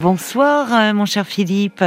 Bonsoir, 0.00 0.72
euh, 0.72 0.94
mon 0.94 1.04
cher 1.04 1.26
Philippe. 1.26 1.84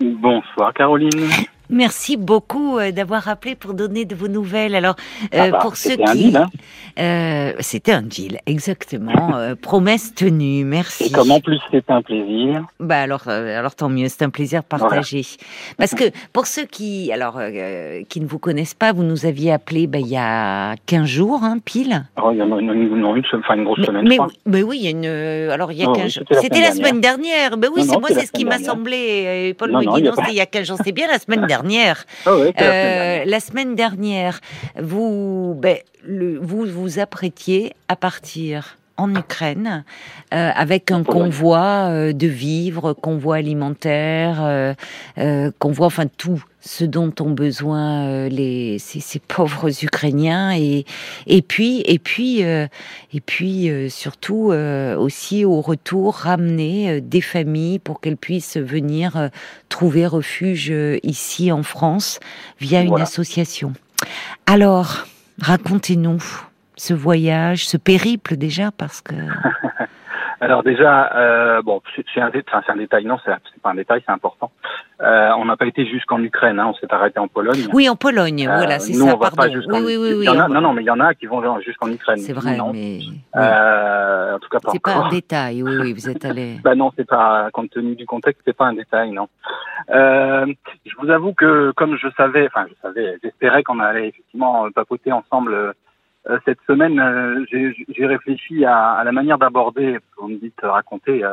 Bonsoir 0.00 0.74
Caroline. 0.74 1.30
Merci 1.72 2.16
beaucoup 2.18 2.78
euh, 2.78 2.92
d'avoir 2.92 3.26
appelé 3.28 3.54
pour 3.54 3.72
donner 3.74 4.04
de 4.04 4.14
vos 4.14 4.28
nouvelles. 4.28 4.74
Alors, 4.74 4.94
euh, 5.34 5.38
Ah 5.40 5.50
bah, 5.50 5.58
pour 5.62 5.76
ceux 5.76 5.90
c'était 5.90 6.04
un 6.08 6.12
qui, 6.12 6.24
deal, 6.24 6.36
hein. 6.36 6.46
Euh, 6.98 7.52
c'était 7.60 7.92
un 7.92 8.02
deal, 8.02 8.38
exactement. 8.46 9.34
euh, 9.36 9.54
promesse 9.54 10.14
tenue. 10.14 10.64
Merci. 10.64 11.04
Et 11.04 11.10
comme 11.10 11.30
en 11.30 11.40
plus 11.40 11.58
c'est 11.70 11.90
un 11.90 12.02
plaisir. 12.02 12.64
Bah 12.78 13.00
alors, 13.00 13.22
euh, 13.28 13.58
alors 13.58 13.74
tant 13.74 13.88
mieux. 13.88 14.08
C'est 14.08 14.22
un 14.22 14.30
plaisir 14.30 14.62
partagé. 14.62 15.22
Parce 15.78 15.94
que 15.94 16.04
pour 16.34 16.46
ceux 16.46 16.66
qui, 16.66 17.10
alors, 17.10 17.40
qui 18.08 18.20
ne 18.20 18.26
vous 18.26 18.38
connaissent 18.38 18.74
pas, 18.74 18.92
vous 18.92 19.02
nous 19.02 19.24
aviez 19.24 19.50
appelé 19.52 19.86
bah, 19.86 19.98
il 19.98 20.08
y 20.08 20.16
a 20.18 20.74
15 20.86 21.06
jours, 21.06 21.40
hein, 21.42 21.56
pile. 21.64 22.04
Oh, 22.22 22.30
il 22.32 22.38
y 22.38 22.42
en 22.42 22.52
a 22.54 22.60
une, 22.60 22.70
une, 22.72 22.96
une, 22.98 23.22
enfin, 23.34 23.54
une 23.56 23.64
grosse 23.64 23.78
Mais, 23.78 23.86
semaine, 23.86 24.08
mais, 24.08 24.18
oui- 24.20 24.26
mais 24.44 24.62
oui, 24.62 24.78
il 24.80 24.84
y 24.84 24.88
a 24.88 24.90
une. 24.90 25.50
Alors, 25.50 25.72
il 25.72 25.78
y 25.78 25.84
a 25.84 25.88
Oh, 25.88 25.92
15 25.94 26.04
oui, 26.04 26.10
jours. 26.10 26.24
c'était 26.42 26.60
la 26.60 26.66
C'était 26.72 26.78
semaine 26.78 27.00
dernière. 27.00 27.56
Ben 27.56 27.70
oui, 27.74 27.80
Non, 27.80 27.86
c'est 27.86 27.92
non, 27.94 28.00
moi, 28.00 28.08
c'est 28.12 28.26
ce 28.26 28.32
qui 28.32 28.44
m'a 28.44 28.58
semblé. 28.58 29.54
Paul 29.58 29.70
Non, 29.70 29.78
me 29.80 29.84
non, 29.86 29.94
dit 29.94 30.00
il 30.00 30.04
y 30.04 30.08
a 30.08 30.10
non, 30.10 30.16
pas- 30.16 30.22
c'était 30.22 30.34
il 30.34 30.38
y 30.38 30.40
a 30.42 30.46
15 30.46 30.66
jours. 30.66 30.78
C'est 30.84 30.92
bien 30.92 31.06
la 31.08 31.18
semaine 31.18 31.46
dernière. 31.46 31.61
Ah 32.26 32.30
la 32.30 32.44
semaine 32.44 32.52
Euh, 32.60 32.62
dernière. 32.62 33.26
la 33.26 33.40
semaine 33.40 33.74
dernière, 33.74 34.40
vous, 34.80 35.54
ben, 35.58 35.78
le- 36.04 36.38
vous 36.38 36.64
vous 36.66 36.98
apprêtiez 36.98 37.72
à 37.88 37.96
partir 37.96 38.78
en 38.96 39.14
Ukraine 39.14 39.84
euh, 40.32 40.50
avec 40.54 40.90
un 40.90 41.02
convoi 41.02 41.88
euh, 41.88 42.12
de 42.12 42.26
vivres, 42.26 42.92
convoi 42.92 43.36
alimentaire, 43.36 44.40
euh, 45.18 45.50
convoi, 45.58 45.86
enfin 45.86 46.06
tout 46.06 46.42
ce 46.60 46.84
dont 46.84 47.12
ont 47.20 47.30
besoin 47.30 48.28
les 48.28 48.78
ces, 48.78 49.00
ces 49.00 49.18
pauvres 49.18 49.68
Ukrainiens 49.82 50.54
et 50.54 50.84
et 51.26 51.42
puis 51.42 51.82
et 51.86 51.98
puis 51.98 52.40
et 52.42 53.20
puis 53.26 53.68
surtout 53.90 54.52
aussi 54.52 55.44
au 55.44 55.60
retour 55.60 56.14
ramener 56.14 57.00
des 57.00 57.20
familles 57.20 57.80
pour 57.80 58.00
qu'elles 58.00 58.16
puissent 58.16 58.58
venir 58.58 59.30
trouver 59.68 60.06
refuge 60.06 60.72
ici 61.02 61.50
en 61.50 61.64
France 61.64 62.20
via 62.60 62.82
une 62.82 63.00
association. 63.00 63.72
Alors, 64.46 65.06
racontez-nous 65.40 66.22
ce 66.82 66.94
voyage, 66.94 67.68
ce 67.68 67.76
périple 67.76 68.36
déjà, 68.36 68.72
parce 68.76 69.00
que 69.00 69.14
Alors 70.40 70.64
déjà, 70.64 71.14
euh, 71.14 71.62
bon, 71.62 71.80
c'est 72.12 72.20
un, 72.20 72.30
détail, 72.30 73.04
non, 73.04 73.16
c'est 73.24 73.62
pas 73.62 73.70
un 73.70 73.76
détail, 73.76 74.02
c'est 74.04 74.10
important. 74.10 74.50
Euh, 75.00 75.30
on 75.38 75.44
n'a 75.44 75.56
pas 75.56 75.66
été 75.66 75.86
jusqu'en 75.86 76.20
Ukraine, 76.20 76.58
hein, 76.58 76.66
on 76.70 76.74
s'est 76.74 76.92
arrêté 76.92 77.20
en 77.20 77.28
Pologne. 77.28 77.68
oui, 77.72 77.88
en 77.88 77.94
Pologne, 77.94 78.48
Euh, 78.48 78.56
voilà, 78.56 78.80
c'est 78.80 78.94
nous, 78.94 79.06
ça, 79.06 79.14
on 79.14 79.18
va 79.18 79.30
pardon. 79.30 79.36
pas 79.36 79.50
jusqu'en 79.50 79.78
Oui, 79.80 79.96
oui, 79.96 80.14
oui, 80.18 80.26
non, 80.26 80.60
non, 80.60 80.72
mais 80.72 80.82
il 80.82 80.86
y 80.86 80.90
en 80.90 80.98
a 80.98 81.14
qui 81.14 81.26
vont 81.26 81.60
jusqu'en 81.60 81.88
Ukraine. 81.88 82.18
C'est 82.18 82.32
Nous, 82.32 82.40
vrai, 82.40 82.56
non. 82.56 82.72
mais 82.72 82.98
en 83.36 84.38
tout 84.40 84.48
cas, 84.48 84.58
pas 84.58 84.70
c'est 84.72 84.82
pas 84.82 84.94
un 84.96 85.08
détail. 85.10 85.62
Oui, 85.62 85.76
oui, 85.80 85.92
vous 85.92 86.10
êtes 86.10 86.24
allé. 86.24 86.56
Bah 86.64 86.74
non, 86.74 86.90
c'est 86.96 87.06
pas 87.06 87.48
compte 87.52 87.70
tenu 87.70 87.94
du 87.94 88.06
contexte, 88.06 88.42
c'est 88.44 88.56
pas 88.56 88.66
un 88.66 88.72
détail, 88.74 89.12
non. 89.12 89.28
Je 89.88 90.94
vous 90.98 91.10
avoue 91.10 91.34
que 91.34 91.70
comme 91.76 91.96
je 91.96 92.08
savais, 92.16 92.48
enfin 92.48 92.66
je 92.68 92.74
savais, 92.82 93.16
j'espérais 93.22 93.62
qu'on 93.62 93.78
allait 93.78 94.08
effectivement 94.08 94.68
papoter 94.72 95.12
ensemble 95.12 95.74
cette 96.44 96.60
semaine. 96.68 96.98
euh, 97.00 97.44
j'ai 97.50 98.06
réfléchi 98.06 98.64
à, 98.64 98.92
à 98.92 99.04
la 99.04 99.12
manière 99.12 99.38
d'aborder. 99.38 99.98
Vous 100.18 100.28
me 100.28 100.36
dites 100.36 100.62
euh, 100.64 100.70
raconter. 100.70 101.24
euh, 101.24 101.32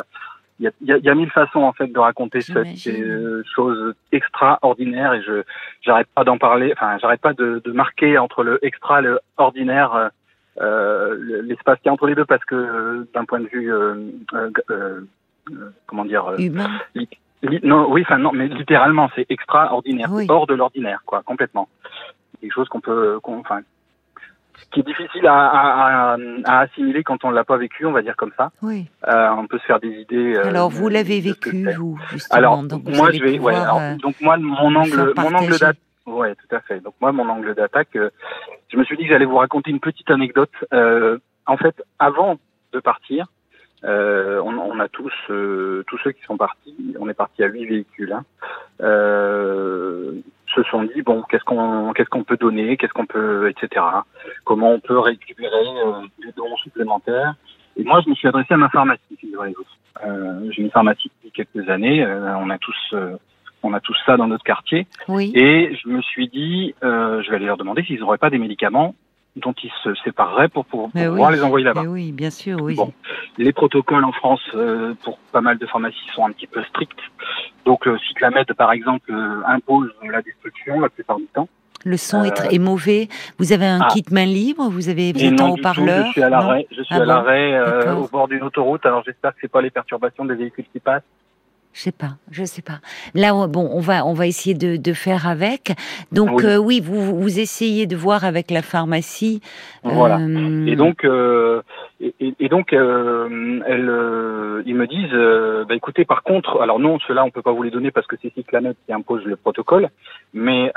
Il 0.59 0.65
y, 0.65 0.67
a, 0.67 0.71
y 0.81 0.91
a- 0.91 0.97
y 0.97 1.09
a 1.09 1.15
mille 1.15 1.29
façons 1.31 1.61
en 1.61 1.71
fait 1.73 1.87
de 1.87 1.99
raconter 1.99 2.41
cette 2.41 2.57
euh, 2.99 3.43
chose 3.55 3.93
extraordinaire 4.11 5.13
et 5.13 5.21
je 5.21 5.43
j'arrête 5.81 6.07
pas 6.13 6.23
d'en 6.25 6.37
parler. 6.37 6.73
Enfin, 6.75 6.97
j'arrête 6.99 7.21
pas 7.21 7.33
de, 7.33 7.61
de 7.63 7.71
marquer 7.71 8.17
entre 8.17 8.43
le 8.43 8.59
extra 8.65 8.99
et 8.99 9.03
le 9.03 9.19
ordinaire. 9.37 9.93
euh, 9.95 10.09
euh, 10.61 11.15
le- 11.17 11.41
l'espace 11.41 11.79
qui 11.79 11.87
est 11.87 11.91
entre 11.91 12.07
les 12.07 12.15
deux 12.15 12.25
parce 12.25 12.43
que 12.43 12.55
euh, 12.55 13.07
d'un 13.13 13.23
point 13.23 13.39
de 13.39 13.47
vue 13.47 13.71
euh, 13.71 13.95
euh, 14.33 14.49
euh, 14.71 14.99
euh, 15.51 15.69
comment 15.87 16.03
dire 16.03 16.25
euh, 16.25 16.37
Humain. 16.37 16.69
li- 16.95 17.07
non 17.63 17.89
oui 17.89 18.01
enfin 18.01 18.17
non 18.17 18.31
mais 18.33 18.47
littéralement 18.49 19.09
c'est 19.15 19.25
extraordinaire 19.29 20.09
Oui. 20.11 20.25
c'est 20.25 20.33
hors 20.33 20.47
de 20.47 20.55
l'ordinaire 20.55 21.01
quoi 21.05 21.21
complètement 21.23 21.69
quelque 22.41 22.51
chose 22.51 22.67
qu'on 22.67 22.81
peut 22.81 23.19
qu'on 23.23 23.39
enfin 23.39 23.61
qui 24.71 24.81
est 24.81 24.83
difficile 24.83 25.25
à, 25.27 25.33
à, 25.47 26.13
à, 26.13 26.17
à 26.45 26.59
assimiler 26.61 27.03
quand 27.03 27.23
on 27.25 27.31
l'a 27.31 27.43
pas 27.43 27.57
vécu 27.57 27.85
on 27.85 27.91
va 27.91 28.01
dire 28.01 28.15
comme 28.15 28.31
ça. 28.37 28.51
Oui. 28.61 28.87
Euh, 29.07 29.29
on 29.37 29.47
peut 29.47 29.57
se 29.59 29.65
faire 29.65 29.79
des 29.79 29.89
idées 29.89 30.35
euh, 30.37 30.47
Alors, 30.47 30.69
vous 30.69 30.89
l'avez 30.89 31.19
vécu, 31.19 31.67
vous, 31.77 31.99
justement. 32.11 32.37
alors 32.37 32.63
donc 32.63 32.83
moi 32.87 33.09
je 33.11 33.21
vais 33.23 33.39
ouais 33.39 33.55
alors, 33.55 33.79
euh, 33.79 33.95
donc 33.95 34.15
moi 34.21 34.37
mon 34.37 34.75
angle 34.75 35.13
mon 35.17 35.33
angle 35.33 35.51
d'attaque 35.51 35.77
ouais 36.05 36.35
tout 36.35 36.55
à 36.55 36.59
fait. 36.61 36.79
Donc 36.81 36.93
moi 37.01 37.11
mon 37.11 37.27
angle 37.29 37.53
d'attaque 37.55 37.95
euh, 37.95 38.09
je 38.71 38.77
me 38.77 38.83
suis 38.83 38.97
dit 38.97 39.03
que 39.03 39.09
j'allais 39.09 39.25
vous 39.25 39.37
raconter 39.37 39.71
une 39.71 39.79
petite 39.79 40.09
anecdote. 40.11 40.51
Euh, 40.73 41.17
en 41.45 41.57
fait 41.57 41.83
avant 41.97 42.37
de 42.73 42.79
partir 42.79 43.27
euh, 43.85 44.39
on, 44.43 44.57
on 44.57 44.79
a 44.79 44.87
tous 44.89 45.13
euh, 45.29 45.83
tous 45.87 45.97
ceux 46.03 46.11
qui 46.11 46.21
sont 46.23 46.37
partis 46.37 46.75
on 46.99 47.07
est 47.09 47.13
parti 47.13 47.43
à 47.43 47.47
huit 47.47 47.65
véhicules 47.65 48.11
hein, 48.11 48.23
euh, 48.81 50.13
se 50.55 50.63
sont 50.63 50.83
dit 50.83 51.01
bon 51.01 51.23
qu'est-ce 51.29 51.43
qu'on 51.43 51.93
qu'est-ce 51.93 52.09
qu'on 52.09 52.23
peut 52.23 52.37
donner 52.37 52.77
qu'est-ce 52.77 52.93
qu'on 52.93 53.05
peut 53.05 53.49
etc 53.49 53.85
comment 54.43 54.71
on 54.71 54.79
peut 54.79 54.99
récupérer 54.99 55.67
euh, 55.85 56.01
des 56.23 56.31
dons 56.35 56.55
supplémentaires. 56.57 57.35
Et 57.77 57.83
moi 57.83 58.01
je 58.03 58.09
me 58.09 58.15
suis 58.15 58.27
adressé 58.27 58.53
à 58.53 58.57
ma 58.57 58.69
pharmacie 58.69 59.05
euh, 60.05 60.49
j'ai 60.51 60.61
une 60.61 60.71
pharmacie 60.71 61.11
depuis 61.23 61.31
quelques 61.31 61.69
années 61.69 62.03
euh, 62.03 62.35
on 62.37 62.49
a 62.49 62.57
tous 62.57 62.77
euh, 62.93 63.17
on 63.61 63.73
a 63.73 63.79
tous 63.81 63.97
ça 64.05 64.15
dans 64.15 64.27
notre 64.27 64.43
quartier. 64.43 64.87
Oui. 65.07 65.31
et 65.35 65.75
je 65.75 65.89
me 65.89 66.01
suis 66.01 66.27
dit 66.29 66.73
euh, 66.83 67.21
je 67.23 67.29
vais 67.29 67.37
aller 67.37 67.45
leur 67.45 67.57
demander 67.57 67.83
s'ils 67.83 67.99
n'auraient 67.99 68.17
pas 68.17 68.29
des 68.29 68.37
médicaments 68.37 68.95
dont 69.39 69.53
ils 69.63 69.71
se 69.83 69.93
sépareraient 70.03 70.49
pour, 70.49 70.65
pour, 70.65 70.89
pour 70.89 71.01
oui. 71.01 71.07
pouvoir 71.07 71.31
les 71.31 71.43
envoyer 71.43 71.65
là-bas 71.65 71.83
oui, 71.83 72.11
bien 72.11 72.29
sûr, 72.29 72.59
oui. 72.61 72.75
Bon. 72.75 72.93
les 73.37 73.53
protocoles 73.53 74.03
en 74.03 74.11
France 74.11 74.41
euh, 74.55 74.93
pour 75.03 75.17
pas 75.31 75.41
mal 75.41 75.57
de 75.57 75.65
pharmacies 75.65 75.97
sont 76.13 76.25
un 76.25 76.31
petit 76.31 76.47
peu 76.47 76.63
stricts. 76.63 76.99
Donc 77.65 77.87
euh, 77.87 77.97
Cyclamed, 78.07 78.45
par 78.53 78.71
exemple, 78.71 79.11
euh, 79.11 79.41
impose 79.47 79.89
la 80.03 80.21
destruction 80.21 80.79
la 80.79 80.89
plupart 80.89 81.17
du 81.17 81.27
temps. 81.27 81.47
Le 81.85 81.95
son 81.95 82.23
est, 82.25 82.59
mauvais. 82.59 83.07
Vous 83.37 83.53
avez 83.53 83.65
un 83.65 83.79
ah. 83.81 83.87
kit 83.89 84.03
main 84.11 84.25
libre? 84.25 84.67
Vous 84.69 84.89
avez 84.89 85.13
vous 85.13 85.23
êtes 85.23 85.39
en 85.39 85.51
haut-parleur? 85.51 86.07
je 86.07 86.11
suis 86.11 86.23
à 86.23 86.29
l'arrêt, 86.29 86.67
je 86.71 86.81
suis 86.81 86.95
Ah 86.95 87.01
à 87.01 87.05
l'arrêt 87.05 87.91
au 87.91 88.07
bord 88.07 88.27
d'une 88.27 88.43
autoroute. 88.43 88.85
Alors 88.85 89.03
j'espère 89.05 89.31
que 89.31 89.37
c'est 89.41 89.51
pas 89.51 89.61
les 89.61 89.69
perturbations 89.69 90.25
des 90.25 90.35
véhicules 90.35 90.65
qui 90.73 90.79
passent. 90.79 91.03
Je 91.79 91.85
sais 91.85 91.91
pas, 91.93 92.17
je 92.29 92.43
sais 92.43 92.61
pas. 92.61 92.79
Là, 93.15 93.33
on- 93.33 93.47
bon, 93.47 93.69
on 93.71 93.79
va, 93.79 94.05
on 94.05 94.11
va 94.11 94.27
essayer 94.27 94.53
de, 94.53 94.75
de 94.75 94.93
faire 94.93 95.27
avec. 95.27 95.71
Donc, 96.11 96.29
Oui. 96.33 96.45
euh, 96.45 96.57
oui, 96.57 96.81
vous, 96.83 97.17
vous 97.17 97.39
essayez 97.39 97.87
de 97.87 97.95
voir 97.95 98.25
avec 98.25 98.51
la 98.51 98.61
pharmacie. 98.61 99.39
Voilà. 99.85 100.17
euh, 100.17 100.65
Et 100.65 100.75
donc, 100.75 101.05
euh, 101.05 101.61
et, 102.01 102.49
donc, 102.49 102.73
elles, 102.73 102.81
ils 104.65 104.75
me 104.75 104.87
disent, 104.87 105.67
bah, 105.69 105.73
écoutez, 105.75 106.03
par 106.03 106.23
contre, 106.23 106.59
alors 106.61 106.79
non, 106.79 106.99
ceux-là, 107.07 107.23
on 107.23 107.31
peut 107.31 107.41
pas 107.41 107.53
vous 107.53 107.63
les 107.63 107.71
donner 107.71 107.91
parce 107.91 108.07
que 108.07 108.17
c'est 108.21 108.33
Cyclamed 108.33 108.75
qui 108.85 108.91
impose 108.91 109.23
le 109.23 109.37
protocole, 109.37 109.87
mais 110.33 110.73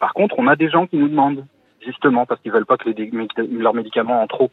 par 0.00 0.14
contre, 0.14 0.34
on 0.38 0.48
a 0.48 0.56
des 0.56 0.68
gens 0.68 0.88
qui 0.88 0.96
nous 0.96 1.08
demandent, 1.08 1.44
justement, 1.86 2.26
parce 2.26 2.40
qu'ils 2.40 2.50
veulent 2.50 2.66
pas 2.66 2.76
que 2.76 2.88
les 2.90 3.10
leurs 3.56 3.74
médicaments 3.74 4.20
en 4.20 4.26
trop 4.26 4.50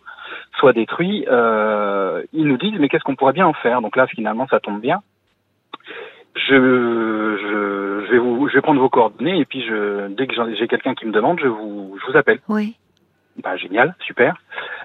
soient 0.59 0.73
détruits, 0.73 1.25
ils 1.27 2.45
nous 2.45 2.57
disent, 2.57 2.77
mais 2.79 2.87
qu'est-ce 2.87 3.03
qu'on 3.03 3.15
pourrait 3.15 3.33
bien 3.33 3.47
en 3.47 3.53
faire? 3.53 3.81
Donc 3.81 3.95
là, 3.95 4.05
finalement, 4.05 4.45
ça 4.47 4.59
tombe 4.59 4.79
bien. 4.79 5.01
Je, 6.35 6.53
je, 7.41 8.05
je 8.05 8.11
vais 8.11 8.17
vous, 8.17 8.47
je 8.49 8.53
vais 8.55 8.61
prendre 8.61 8.79
vos 8.81 8.89
coordonnées 8.89 9.39
et 9.39 9.45
puis 9.45 9.63
je, 9.65 10.07
dès 10.09 10.27
que 10.27 10.33
j'ai 10.57 10.67
quelqu'un 10.67 10.93
qui 10.93 11.05
me 11.05 11.11
demande, 11.11 11.39
je 11.41 11.47
vous, 11.47 11.97
je 11.99 12.11
vous 12.11 12.17
appelle. 12.17 12.39
Oui. 12.49 12.75
Bah 13.43 13.57
génial, 13.57 13.95
super. 14.05 14.35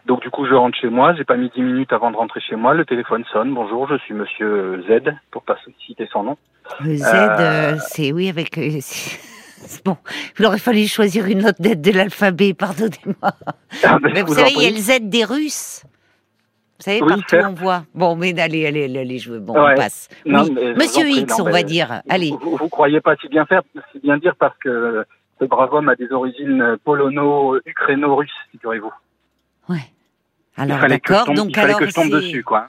Donc 0.06 0.22
du 0.22 0.30
coup 0.30 0.44
je 0.46 0.54
rentre 0.54 0.76
chez 0.78 0.88
moi, 0.88 1.14
j'ai 1.14 1.24
pas 1.24 1.36
mis 1.36 1.50
dix 1.54 1.62
minutes 1.62 1.92
avant 1.92 2.10
de 2.10 2.16
rentrer 2.16 2.40
chez 2.40 2.56
moi, 2.56 2.74
le 2.74 2.84
téléphone 2.84 3.24
sonne, 3.32 3.52
bonjour, 3.54 3.88
je 3.88 3.96
suis 3.98 4.14
monsieur 4.14 4.82
Z, 4.88 5.12
pour 5.30 5.42
pas 5.42 5.56
citer 5.86 6.08
son 6.12 6.22
nom. 6.24 6.36
Le 6.84 6.96
Z, 6.96 7.04
Euh, 7.04 7.36
euh, 7.38 7.76
c'est 7.78 8.12
oui 8.12 8.28
avec. 8.28 8.56
euh, 8.58 8.70
c'est- 8.80 9.84
bon, 9.84 9.96
il 10.38 10.46
aurait 10.46 10.58
fallu 10.58 10.86
choisir 10.86 11.26
une 11.26 11.46
autre 11.46 11.60
lettre 11.62 11.82
de 11.82 11.92
l'alphabet. 11.92 12.54
Pardonnez-moi. 12.54 13.32
Ah, 13.84 13.98
vous 14.00 14.32
en 14.32 14.34
savez, 14.34 14.50
il 14.56 14.62
y 14.62 14.66
a 14.66 14.70
le 14.70 14.76
Z 14.76 15.08
des 15.08 15.24
Russes. 15.24 15.84
Vous 16.80 16.84
savez, 16.84 17.02
Oui, 17.02 17.08
partout 17.08 17.36
on 17.46 17.52
voit. 17.52 17.84
Bon, 17.94 18.16
mais 18.16 18.38
allez, 18.40 18.64
allez, 18.66 18.84
allez, 18.98 19.18
veux. 19.28 19.38
Bon, 19.38 19.52
Ouais. 19.52 19.72
on 19.72 19.76
passe. 19.76 20.08
Non, 20.24 20.44
oui. 20.44 20.50
mais 20.54 20.62
je 20.62 20.68
vous 20.72 20.76
Monsieur 20.78 21.08
X, 21.10 21.38
non, 21.38 21.44
on 21.44 21.46
mais 21.48 21.52
va 21.52 21.62
dire. 21.62 22.00
Allez. 22.08 22.30
Vous, 22.40 22.56
vous 22.56 22.68
croyez 22.70 23.02
pas 23.02 23.16
si 23.16 23.28
bien 23.28 23.44
faire, 23.44 23.60
si 23.92 23.98
bien 23.98 24.16
dire 24.16 24.34
parce 24.36 24.56
que 24.58 25.04
ce 25.38 25.44
brave 25.44 25.74
homme 25.74 25.90
a 25.90 25.94
des 25.94 26.10
origines 26.10 26.76
polono-ukraino-russes, 26.84 28.30
figurez-vous. 28.52 28.92
Ouais. 29.68 29.76
Alors 30.56 30.78
d'accord. 30.88 31.26
Donc 31.34 31.50
il 31.50 31.54
fallait 31.54 31.68
alors 31.68 31.80
que 31.80 31.86
je 31.86 31.92
tombe 31.94 32.10
dessus, 32.10 32.42
quoi. 32.42 32.68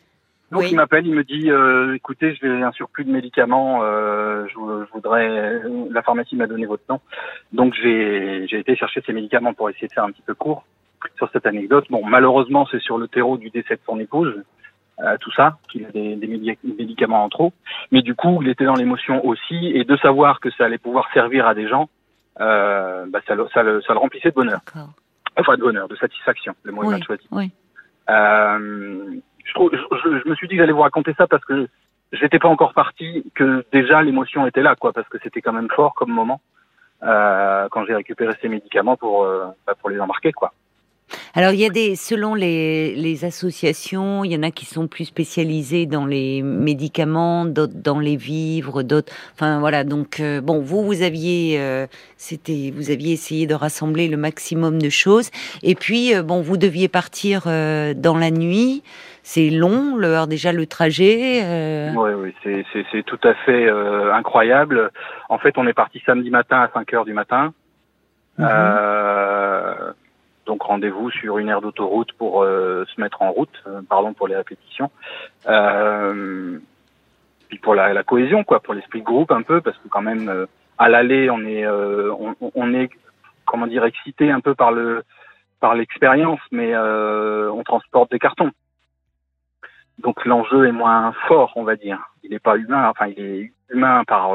Donc 0.51 0.63
Oui. 0.63 0.67
il 0.71 0.75
m'appelle, 0.75 1.07
il 1.07 1.15
me 1.15 1.23
dit, 1.23 1.49
euh, 1.49 1.95
écoutez, 1.95 2.35
j'ai 2.41 2.49
un 2.49 2.73
surplus 2.73 3.05
de 3.05 3.11
médicaments, 3.11 3.79
euh, 3.83 4.45
je, 4.47 4.53
je 4.85 4.91
voudrais, 4.93 5.61
la 5.89 6.01
pharmacie 6.01 6.35
m'a 6.35 6.45
donné 6.47 6.65
votre 6.65 6.83
nom, 6.89 6.99
donc 7.53 7.73
j'ai 7.81 8.43
été 8.51 8.75
chercher 8.75 9.01
ces 9.05 9.13
médicaments 9.13 9.53
pour 9.53 9.69
essayer 9.69 9.87
de 9.87 9.93
faire 9.93 10.03
un 10.03 10.11
petit 10.11 10.21
peu 10.23 10.33
court 10.35 10.65
sur 11.17 11.29
cette 11.31 11.45
anecdote. 11.45 11.85
Bon, 11.89 12.05
malheureusement, 12.05 12.67
c'est 12.71 12.81
sur 12.81 12.97
le 12.97 13.07
terreau 13.07 13.37
du 13.37 13.49
décès 13.49 13.75
de 13.75 13.81
son 13.85 13.99
épouse, 13.99 14.43
euh, 14.99 15.17
tout 15.19 15.31
ça, 15.31 15.57
qu'il 15.69 15.85
a 15.85 15.89
des, 15.91 16.15
des 16.15 16.27
médi- 16.27 16.57
médicaments 16.63 17.23
en 17.23 17.29
trop, 17.29 17.53
mais 17.91 18.01
du 18.01 18.13
coup, 18.15 18.39
il 18.41 18.49
était 18.49 18.65
dans 18.65 18.75
l'émotion 18.75 19.25
aussi, 19.25 19.71
et 19.73 19.83
de 19.83 19.97
savoir 19.97 20.39
que 20.39 20.51
ça 20.51 20.65
allait 20.65 20.77
pouvoir 20.77 21.07
servir 21.13 21.47
à 21.47 21.53
des 21.55 21.67
gens, 21.67 21.89
euh, 22.39 23.05
bah, 23.09 23.19
ça, 23.27 23.35
le, 23.35 23.47
ça, 23.53 23.63
le, 23.63 23.81
ça 23.81 23.93
le 23.93 23.99
remplissait 23.99 24.29
de 24.29 24.35
bonheur, 24.35 24.59
enfin 25.37 25.55
de 25.55 25.61
bonheur, 25.61 25.87
de 25.87 25.95
satisfaction, 25.95 26.53
le 26.63 26.71
mot 26.71 26.83
est 26.83 26.87
Oui, 26.87 26.91
mal 26.93 27.03
choisi. 27.03 27.27
oui. 27.31 27.51
Euh, 28.09 29.19
je, 29.45 29.53
trouve, 29.53 29.71
je, 29.73 29.77
je- 30.23 30.29
me 30.29 30.35
suis 30.35 30.47
dit 30.47 30.55
que 30.55 30.61
j'allais 30.61 30.71
vous 30.73 30.81
raconter 30.81 31.13
ça 31.17 31.27
parce 31.27 31.43
que 31.45 31.67
je 32.11 32.21
n'étais 32.21 32.39
pas 32.39 32.49
encore 32.49 32.73
parti 32.73 33.23
que 33.35 33.65
déjà 33.71 34.01
l'émotion 34.01 34.45
était 34.47 34.61
là, 34.61 34.75
quoi, 34.75 34.91
parce 34.93 35.07
que 35.07 35.17
c'était 35.23 35.41
quand 35.41 35.53
même 35.53 35.69
fort 35.69 35.93
comme 35.93 36.11
moment 36.11 36.41
euh, 37.03 37.67
quand 37.71 37.85
j'ai 37.85 37.95
récupéré 37.95 38.33
ces 38.41 38.49
médicaments 38.49 38.97
pour 38.97 39.23
euh, 39.23 39.45
bah, 39.65 39.73
pour 39.79 39.89
les 39.89 39.99
embarquer, 39.99 40.31
quoi. 40.31 40.51
Alors 41.33 41.51
il 41.51 41.59
y 41.59 41.65
a 41.65 41.69
des, 41.69 41.95
selon 41.95 42.35
les, 42.35 42.95
les, 42.95 43.25
associations, 43.25 44.23
il 44.23 44.31
y 44.31 44.37
en 44.37 44.43
a 44.43 44.51
qui 44.51 44.65
sont 44.65 44.87
plus 44.87 45.05
spécialisés 45.05 45.85
dans 45.85 46.05
les 46.05 46.41
médicaments, 46.41 47.45
d'autres 47.45 47.73
dans 47.75 47.99
les 47.99 48.15
vivres, 48.15 48.83
d'autres. 48.83 49.13
Enfin 49.33 49.59
voilà, 49.59 49.83
donc 49.83 50.19
euh, 50.19 50.41
bon, 50.41 50.59
vous 50.59 50.83
vous 50.83 51.01
aviez, 51.01 51.57
euh, 51.59 51.87
c'était, 52.17 52.71
vous 52.75 52.91
aviez 52.91 53.13
essayé 53.13 53.47
de 53.47 53.53
rassembler 53.53 54.07
le 54.07 54.17
maximum 54.17 54.81
de 54.81 54.89
choses, 54.89 55.31
et 55.63 55.75
puis 55.75 56.13
euh, 56.13 56.23
bon, 56.23 56.41
vous 56.41 56.57
deviez 56.57 56.87
partir 56.87 57.43
dans 57.43 58.17
la 58.17 58.31
nuit. 58.31 58.83
C'est 59.23 59.51
long, 59.51 59.95
le, 59.95 60.25
déjà 60.25 60.51
le 60.51 60.65
trajet. 60.65 61.91
Oui, 61.95 62.11
oui, 62.43 62.65
c'est 62.91 63.03
tout 63.03 63.19
à 63.23 63.35
fait 63.45 63.69
incroyable. 64.11 64.89
En 65.29 65.37
fait, 65.37 65.57
on 65.57 65.67
est 65.67 65.73
parti 65.73 66.01
samedi 66.05 66.31
matin 66.31 66.61
à 66.61 66.69
5 66.73 66.91
heures 66.95 67.05
du 67.05 67.13
matin. 67.13 67.53
Mhm. 68.39 68.47
Donc 68.47 70.00
rendez-vous 70.71 71.11
sur 71.11 71.37
une 71.37 71.49
aire 71.49 71.61
d'autoroute 71.61 72.13
pour 72.13 72.43
euh, 72.43 72.85
se 72.85 73.01
mettre 73.01 73.21
en 73.21 73.31
route, 73.31 73.61
euh, 73.67 73.81
pardon 73.89 74.13
pour 74.13 74.29
les 74.29 74.37
répétitions. 74.37 74.89
Euh, 75.47 76.59
puis 77.49 77.59
pour 77.59 77.75
la, 77.75 78.03
cohésion, 78.03 78.45
quoi, 78.45 78.61
pour 78.61 78.73
l'esprit 78.73 79.01
de 79.01 79.05
groupe 79.05 79.31
un 79.31 79.41
peu, 79.41 79.59
parce 79.59 79.77
que 79.79 79.89
quand 79.89 80.01
même 80.01 80.47
à 80.77 80.87
l'aller 80.87 81.29
on 81.29 81.41
est 81.41 81.67
on, 81.67 82.33
on, 82.55 82.73
est 82.73 82.89
comment 83.45 83.67
dire 83.67 83.83
excité 83.83 84.31
un 84.31 84.39
peu 84.39 84.55
par 84.55 84.71
le 84.71 85.03
par 85.59 85.75
l'expérience, 85.75 86.39
mais 86.51 86.73
on 86.77 87.61
transporte 87.63 88.09
des 88.11 88.19
cartons. 88.19 88.51
Donc 89.99 90.25
l'enjeu 90.25 90.65
est 90.65 90.71
moins 90.71 91.11
fort, 91.27 91.51
on 91.57 91.63
va 91.63 91.75
dire. 91.75 91.99
Il 92.23 92.29
n'est 92.31 92.39
pas 92.39 92.55
humain, 92.55 92.87
enfin 92.89 93.07
il 93.07 93.19
est 93.19 93.51
humain 93.69 94.05
par 94.07 94.31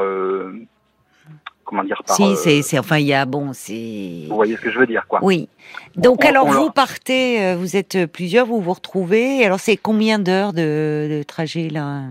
comment 1.67 1.83
dire 1.83 2.01
par, 2.05 2.15
Si, 2.15 2.23
euh, 2.23 2.61
c'est, 2.63 2.79
enfin, 2.79 2.97
il 2.97 3.05
y 3.05 3.13
a 3.13 3.25
bon, 3.25 3.51
c'est. 3.53 4.25
Vous 4.27 4.35
voyez 4.35 4.55
ce 4.55 4.61
que 4.61 4.71
je 4.71 4.79
veux 4.79 4.87
dire, 4.87 5.05
quoi. 5.07 5.19
Oui. 5.21 5.47
Donc, 5.95 6.25
alors, 6.25 6.47
vous 6.47 6.71
partez, 6.71 7.43
euh, 7.43 7.55
vous 7.55 7.75
êtes 7.75 8.11
plusieurs, 8.11 8.47
vous 8.47 8.61
vous 8.61 8.73
retrouvez. 8.73 9.45
Alors, 9.45 9.59
c'est 9.59 9.77
combien 9.77 10.17
d'heures 10.17 10.53
de, 10.53 11.21
trajet 11.27 11.69
là? 11.69 12.03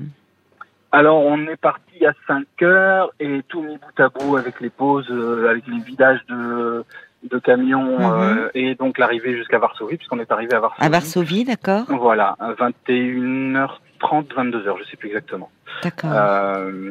Alors, 0.92 1.18
on 1.18 1.46
est 1.48 1.56
parti 1.56 2.06
à 2.06 2.12
5 2.26 2.44
heures 2.62 3.10
et 3.18 3.42
tout 3.48 3.62
mis 3.62 3.76
bout 3.76 4.00
à 4.00 4.08
bout 4.08 4.36
avec 4.36 4.60
les 4.60 4.70
pauses, 4.70 5.10
euh, 5.10 5.50
avec 5.50 5.66
les 5.66 5.80
vidages 5.80 6.20
de 6.28 6.84
de 7.30 7.38
camions 7.38 7.98
mhm. 7.98 8.50
et 8.54 8.76
donc 8.76 8.98
l'arrivée 8.98 9.36
jusqu'à 9.36 9.58
Varsovie 9.58 9.96
puisqu'on 9.96 10.20
est 10.20 10.30
arrivé 10.30 10.54
à 10.54 10.60
Varsovie. 10.60 10.86
À 10.86 10.88
Varsovie, 10.88 11.44
d'accord. 11.44 11.84
Voilà, 11.88 12.36
21h30, 12.40 13.68
22h, 14.00 14.78
je 14.78 14.84
sais 14.88 14.96
plus 14.96 15.08
exactement. 15.08 15.50
D'accord. 15.82 16.12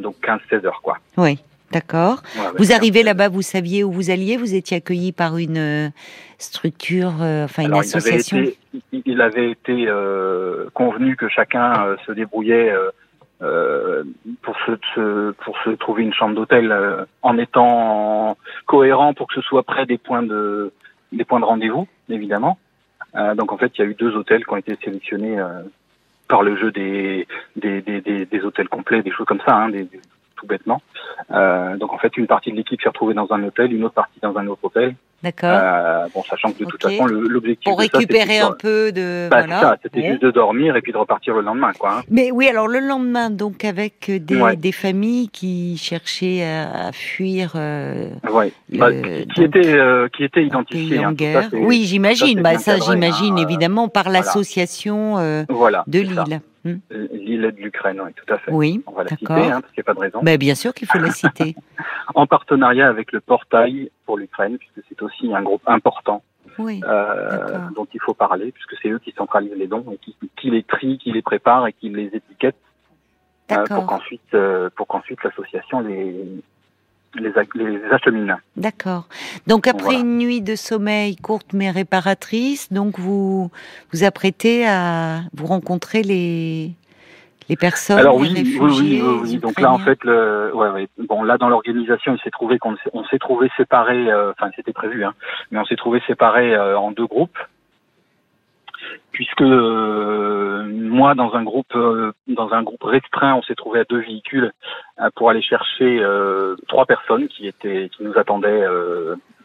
donc 0.02 0.16
15-16 0.22 0.66
heures, 0.66 0.82
quoi. 0.82 0.98
Oui. 1.16 1.40
D'accord. 1.72 2.22
vous 2.58 2.72
arrivez 2.72 3.04
là-bas, 3.04 3.30
vous 3.30 3.42
saviez 3.42 3.84
où 3.84 3.92
vous 3.92 4.10
alliez 4.12 4.38
Vous 4.38 4.54
étiez 4.56 4.78
accueilli 4.78 5.12
par 5.12 5.38
une 5.38 5.58
euh, 5.58 5.90
structure, 6.38 7.14
euh, 7.22 7.46
enfin 7.46 7.64
une 7.64 7.74
association? 7.74 8.44
Il 8.92 9.22
avait 9.22 9.52
été, 9.52 9.86
euh, 9.88 10.66
convenu 10.74 11.16
que 11.16 11.28
chacun 11.28 11.96
se 12.06 12.12
débrouillait 12.12 12.74
pour 13.40 14.56
se, 14.66 15.32
pour 15.32 15.58
se 15.64 15.72
trouver 15.72 16.04
une 16.04 16.14
chambre 16.14 16.36
d'hôtel 16.36 16.74
en 17.22 17.38
étant 17.38 18.38
cohérent 18.66 19.14
pour 19.14 19.28
que 19.28 19.36
ce 19.36 19.42
soit 19.42 19.64
près 19.64 19.86
des 19.86 19.98
points 19.98 20.24
de 20.24 20.72
des 21.12 21.24
points 21.24 21.40
de 21.40 21.46
rendez-vous, 21.46 21.88
évidemment. 22.10 22.58
donc 23.36 23.52
en 23.52 23.58
fait, 23.58 23.72
il 23.78 23.82
y 23.82 23.84
a 23.86 23.88
eu 23.88 23.94
deux 23.94 24.16
hôtels 24.16 24.46
qui 24.46 24.54
ont 24.54 24.58
été 24.58 24.76
sélectionnés 24.84 25.38
par 26.28 26.42
le 26.42 26.58
jeu 26.58 26.72
des 26.72 27.28
des, 27.56 27.82
des, 27.82 28.02
des, 28.26 28.42
hôtels 28.42 28.70
complets, 28.70 29.04
des 29.04 29.12
choses 29.12 29.28
comme 29.28 29.42
ça, 29.46 29.56
hein, 29.56 29.70
des, 29.70 29.88
tout 30.46 30.54
bêtement. 30.54 30.82
Euh, 31.32 31.76
donc 31.78 31.94
en 31.94 31.98
fait, 31.98 32.16
une 32.18 32.28
partie 32.28 32.52
de 32.52 32.58
l'équipe 32.58 32.82
s'est 32.82 32.90
retrouvée 32.90 33.14
dans 33.14 33.28
un 33.32 33.44
hôtel, 33.44 33.74
une 33.74 33.84
autre 33.84 33.96
partie 33.96 34.20
dans 34.22 34.38
un 34.38 34.48
autre 34.48 34.64
hôtel. 34.64 34.96
D'accord. 35.24 35.58
Euh, 35.60 36.06
bon, 36.14 36.22
sachant 36.24 36.52
que 36.52 36.64
de 36.64 36.70
toute 36.70 36.84
façon, 36.84 37.08
l'objectif. 37.08 37.64
Pour 37.64 37.80
récupérer 37.80 38.40
un 38.40 38.52
peu 38.52 38.92
de. 38.92 39.28
Bah, 39.30 39.44
voilà. 39.48 39.78
C'était 39.82 40.08
juste 40.08 40.22
de 40.22 40.30
dormir 40.30 40.76
et 40.76 40.82
puis 40.82 40.92
de 40.92 40.98
repartir 40.98 41.34
le 41.34 41.42
lendemain, 41.42 41.72
quoi. 41.74 41.98
Hein. 41.98 42.02
Mais 42.12 42.30
oui, 42.32 42.48
alors 42.48 42.68
le 42.68 42.80
lendemain, 42.80 43.32
donc 43.32 43.66
avec 43.66 44.12
des, 44.12 44.56
des 44.56 44.72
familles 44.72 45.30
qui 45.30 45.78
cherchaient 45.78 46.44
à, 46.44 46.92
fuir. 46.92 47.54
Euh, 47.56 48.10
ouais. 48.32 48.52
Bah, 48.70 48.92
qui, 49.34 49.44
étaient 49.44 49.78
euh, 49.78 50.08
qui 50.10 50.26
en 50.54 50.60
hein, 50.60 51.50
oui, 51.54 51.86
j'imagine. 51.86 52.42
Bah, 52.42 52.60
ça, 52.60 52.78
j'imagine 52.78 53.40
hein, 53.40 53.48
évidemment 53.48 53.88
par 53.88 54.10
l'association 54.10 55.46
voilà, 55.50 55.84
de 55.88 56.00
Lille. 56.00 56.42
Hmm. 56.66 56.80
L'île 56.90 57.54
de 57.56 57.62
l'Ukraine, 57.62 58.02
oui, 58.04 58.12
tout 58.16 58.34
à 58.34 58.40
fait. 58.40 58.52
Oui, 58.52 58.84
On 58.88 58.94
va 58.94 59.04
la 59.04 59.10
citer, 59.10 59.34
hein, 59.34 59.62
parce 59.62 59.72
qu'il 59.72 59.82
n'y 59.82 59.82
a 59.82 59.84
pas 59.84 59.94
de 59.94 60.00
raison. 60.00 60.20
Mais 60.24 60.40
bien 60.40 60.56
sûr 60.56 60.74
qu'il 60.74 60.88
faut 60.88 60.98
la 60.98 61.12
citer. 61.12 61.56
en 62.16 62.26
partenariat 62.26 62.90
avec 62.90 63.12
le 63.12 63.22
portail 63.22 63.92
pour 64.06 64.18
l'Ukraine, 64.18 64.58
puisque 64.58 64.86
c'est 64.90 65.02
aussi 65.04 65.34
un 65.34 65.44
groupe 65.44 65.62
important 65.68 66.24
oui, 66.58 66.82
euh, 66.88 67.58
dont 67.76 67.88
il 67.94 68.02
faut 68.02 68.14
parler, 68.14 68.52
puisque 68.52 68.76
c'est 68.82 68.90
eux 68.90 69.00
qui 69.00 69.12
centralisent 69.12 69.58
les 69.58 69.68
dons 69.68 69.86
et 69.92 69.98
qui, 69.98 70.16
qui, 70.36 70.50
les 70.50 70.64
trient, 70.64 70.98
qui 70.98 71.12
les 71.12 71.22
préparent 71.22 71.68
et 71.68 71.74
qui 71.74 71.90
les 71.90 72.08
étiquettent 72.08 72.56
euh, 73.52 73.66
pour 73.66 73.86
qu'ensuite, 73.86 74.34
euh, 74.34 74.70
pour 74.76 74.88
qu'ensuite 74.88 75.24
l'association 75.24 75.82
les 75.82 76.44
les, 77.16 77.32
les 77.56 77.84
achemine. 77.92 78.38
D'accord. 78.58 79.08
Donc 79.48 79.68
après 79.68 79.96
une 79.96 80.18
nuit 80.18 80.42
de 80.42 80.56
sommeil 80.56 81.16
courte 81.16 81.54
mais 81.54 81.72
réparatrice, 81.72 82.72
donc 82.72 83.00
vous 83.00 83.50
vous 83.92 84.04
apprêtez 84.04 84.66
à 84.68 85.22
vous 85.34 85.46
rencontrer 85.46 86.04
les 86.04 86.72
les 87.50 87.56
personnes, 87.56 88.00
Alors 88.00 88.16
oui, 88.16 88.30
les 88.30 88.42
réfugiés, 88.42 89.02
oui, 89.02 89.08
oui, 89.08 89.20
oui, 89.24 89.38
Donc 89.38 89.60
là, 89.60 89.72
en 89.72 89.78
fait, 89.78 90.04
le, 90.04 90.52
ouais, 90.54 90.70
ouais. 90.70 90.88
bon, 91.08 91.24
là 91.24 91.38
dans 91.38 91.50
l'organisation, 91.50 92.16
il 92.16 92.24
s'est 92.24 92.32
trouvé 92.32 92.58
qu'on 92.58 92.76
on 92.94 93.04
s'est 93.06 93.20
trouvé 93.20 93.52
séparés. 93.56 94.12
Euh, 94.12 94.32
enfin, 94.32 94.50
c'était 94.56 94.74
prévu, 94.74 95.04
hein, 95.06 95.14
mais 95.52 95.60
on 95.60 95.66
s'est 95.66 95.76
trouvé 95.76 96.02
séparés 96.08 96.56
euh, 96.56 96.78
en 96.78 96.92
deux 96.92 97.06
groupes 97.06 97.38
puisque 99.16 99.42
euh, 99.42 100.66
moi 100.70 101.16
dans 101.16 101.36
un 101.36 101.44
groupe 101.44 101.74
euh, 101.76 102.12
dans 102.28 102.52
un 102.54 102.64
groupe 102.64 102.84
restreint 102.84 103.36
on 103.36 103.42
s'est 103.44 103.56
trouvé 103.56 103.80
à 103.80 103.84
deux 103.86 104.02
véhicules 104.02 104.52
euh, 105.00 105.10
pour 105.16 105.30
aller 105.30 105.42
chercher 105.42 106.04
trois 106.68 106.86
personnes 106.86 107.28
qui 107.30 107.48
étaient 107.48 107.90
qui 107.96 108.04
nous 108.04 108.18
attendaient 108.18 108.66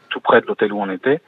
tout 0.08 0.20
près 0.20 0.40
de 0.40 0.46
l'hôtel 0.46 0.72
où 0.72 0.80
on 0.80 0.90
était. 0.90 1.20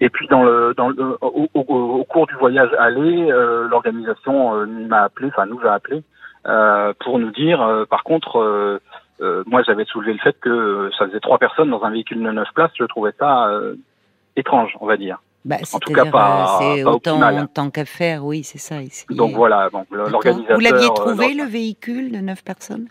Et 0.00 0.10
puis 0.10 0.26
dans 0.26 0.42
le, 0.42 0.74
dans 0.76 0.88
le 0.88 1.16
au, 1.20 1.48
au, 1.54 2.04
cours 2.04 2.26
du 2.26 2.34
voyage 2.34 2.70
aller 2.78 3.28
l'organisation 3.70 4.66
m'a 4.66 5.02
appelé 5.02 5.28
enfin 5.28 5.46
nous 5.46 5.60
a 5.64 5.72
appelé 5.74 6.02
pour 7.00 7.20
nous 7.20 7.30
dire 7.30 7.86
par 7.88 8.02
contre 8.02 8.80
moi 9.46 9.62
j'avais 9.62 9.84
soulevé 9.84 10.12
le 10.12 10.18
fait 10.18 10.36
que 10.40 10.90
ça 10.98 11.06
faisait 11.06 11.20
trois 11.20 11.38
personnes 11.38 11.70
dans 11.70 11.84
un 11.84 11.90
véhicule 11.90 12.20
de 12.20 12.30
neuf 12.32 12.48
places 12.54 12.72
je 12.74 12.84
trouvais 12.84 13.12
ça 13.16 13.48
étrange, 14.36 14.76
on 14.80 14.86
va 14.86 14.96
dire. 14.96 15.20
Bah, 15.44 15.56
en 15.74 15.78
tout 15.78 15.92
cas, 15.92 16.06
pas, 16.06 16.58
euh, 16.62 16.74
c'est 16.76 16.84
autant 16.84 17.46
tant 17.48 17.70
qu'à 17.70 17.84
faire, 17.84 18.24
oui, 18.24 18.44
c'est 18.44 18.58
ça. 18.58 18.80
Ici. 18.80 19.04
Donc 19.10 19.34
voilà, 19.34 19.68
bon, 19.68 19.84
l'organisateur. 19.90 20.56
Vous 20.56 20.62
l'aviez 20.62 20.86
euh, 20.86 20.94
trouvé 20.94 21.34
le 21.34 21.44
véhicule 21.44 22.12
de 22.12 22.18
neuf 22.18 22.42
personnes? 22.42 22.88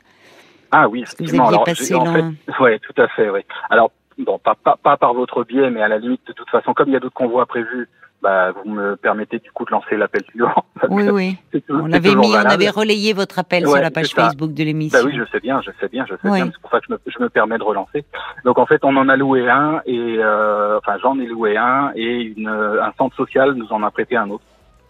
Ah 0.72 0.88
oui, 0.88 1.02
effectivement. 1.02 1.48
Vous 1.48 1.54
aviez 1.56 1.64
passé 1.66 1.96
en 1.96 2.06
fait, 2.06 2.80
tout 2.80 3.02
à 3.02 3.08
fait, 3.10 3.30
oui. 3.30 3.42
Alors 3.72 3.92
bon, 4.20 4.38
pas, 4.38 4.56
pas, 4.56 4.78
pas 4.82 4.98
par 4.98 5.16
votre 5.16 5.44
biais, 5.44 5.72
mais 5.72 5.82
à 5.82 5.88
la 5.88 5.98
limite, 5.98 6.26
de 6.28 6.34
toute 6.34 6.50
façon, 6.50 6.76
comme 6.76 6.90
il 6.90 6.94
y 6.94 6.96
a 6.96 7.00
d'autres 7.00 7.16
convois 7.16 7.48
prévus 7.48 7.90
bah, 8.24 8.51
vous 8.51 8.72
me 8.72 8.96
permettez 8.96 9.39
du 9.39 9.51
coup 9.51 9.65
de 9.65 9.72
lancer 9.72 9.98
l'appel 9.98 10.24
suivant. 10.30 10.53
Oui, 10.89 11.08
oui. 11.10 11.38
on 11.70 11.92
avait 11.94 12.13
mis, 12.13 12.27
on 12.27 12.50
avait 12.50 12.70
relayé 12.70 13.13
votre 13.13 13.39
appel 13.39 13.65
sur 13.65 13.77
la 13.77 13.89
page 13.89 14.13
Facebook 14.13 14.53
de 14.53 14.63
l'émission. 14.63 15.00
Bah 15.00 15.06
oui, 15.06 15.15
je 15.18 15.24
sais 15.32 15.39
bien, 15.39 15.62
je 15.62 15.72
sais 15.80 15.88
bien, 15.88 16.06
je 16.06 16.15
sais 16.15 16.30
bien. 16.30 16.50
C'est 16.51 16.62
pour 16.62 16.72
ça 16.72 16.80
que 16.80 16.88
je 16.89 16.94
me, 16.94 17.00
je 17.06 17.24
me, 17.24 17.30
permets 17.30 17.58
de 17.58 17.63
relancer. 17.63 18.03
Donc 18.44 18.58
en 18.58 18.65
fait, 18.65 18.84
on 18.84 18.96
en 18.98 19.08
a 19.08 19.15
loué 19.15 19.48
un 19.50 19.82
et 19.86 20.18
euh, 20.20 20.77
enfin 20.77 20.98
j'en 21.01 21.18
ai 21.20 21.25
loué 21.25 21.56
un 21.56 21.92
et 21.96 22.34
une, 22.36 22.50
un 22.50 22.92
centre 22.98 23.15
social 23.15 23.53
nous 23.53 23.72
en 23.72 23.82
a 23.84 23.92
prêté 23.92 24.18
un 24.18 24.30
autre. 24.30 24.44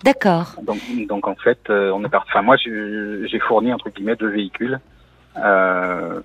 D'accord. 0.03 0.55
Donc, 0.63 0.79
donc 1.07 1.27
en 1.27 1.35
fait, 1.35 1.59
euh, 1.69 1.91
on 1.91 2.03
est 2.03 2.09
parti. 2.09 2.29
Enfin 2.31 2.41
moi, 2.41 2.57
j'ai 2.57 3.39
fourni 3.39 3.73
entre 3.73 3.89
guillemets 3.89 4.15
deux 4.15 4.29
véhicules. 4.29 4.79
Euh, 5.37 6.21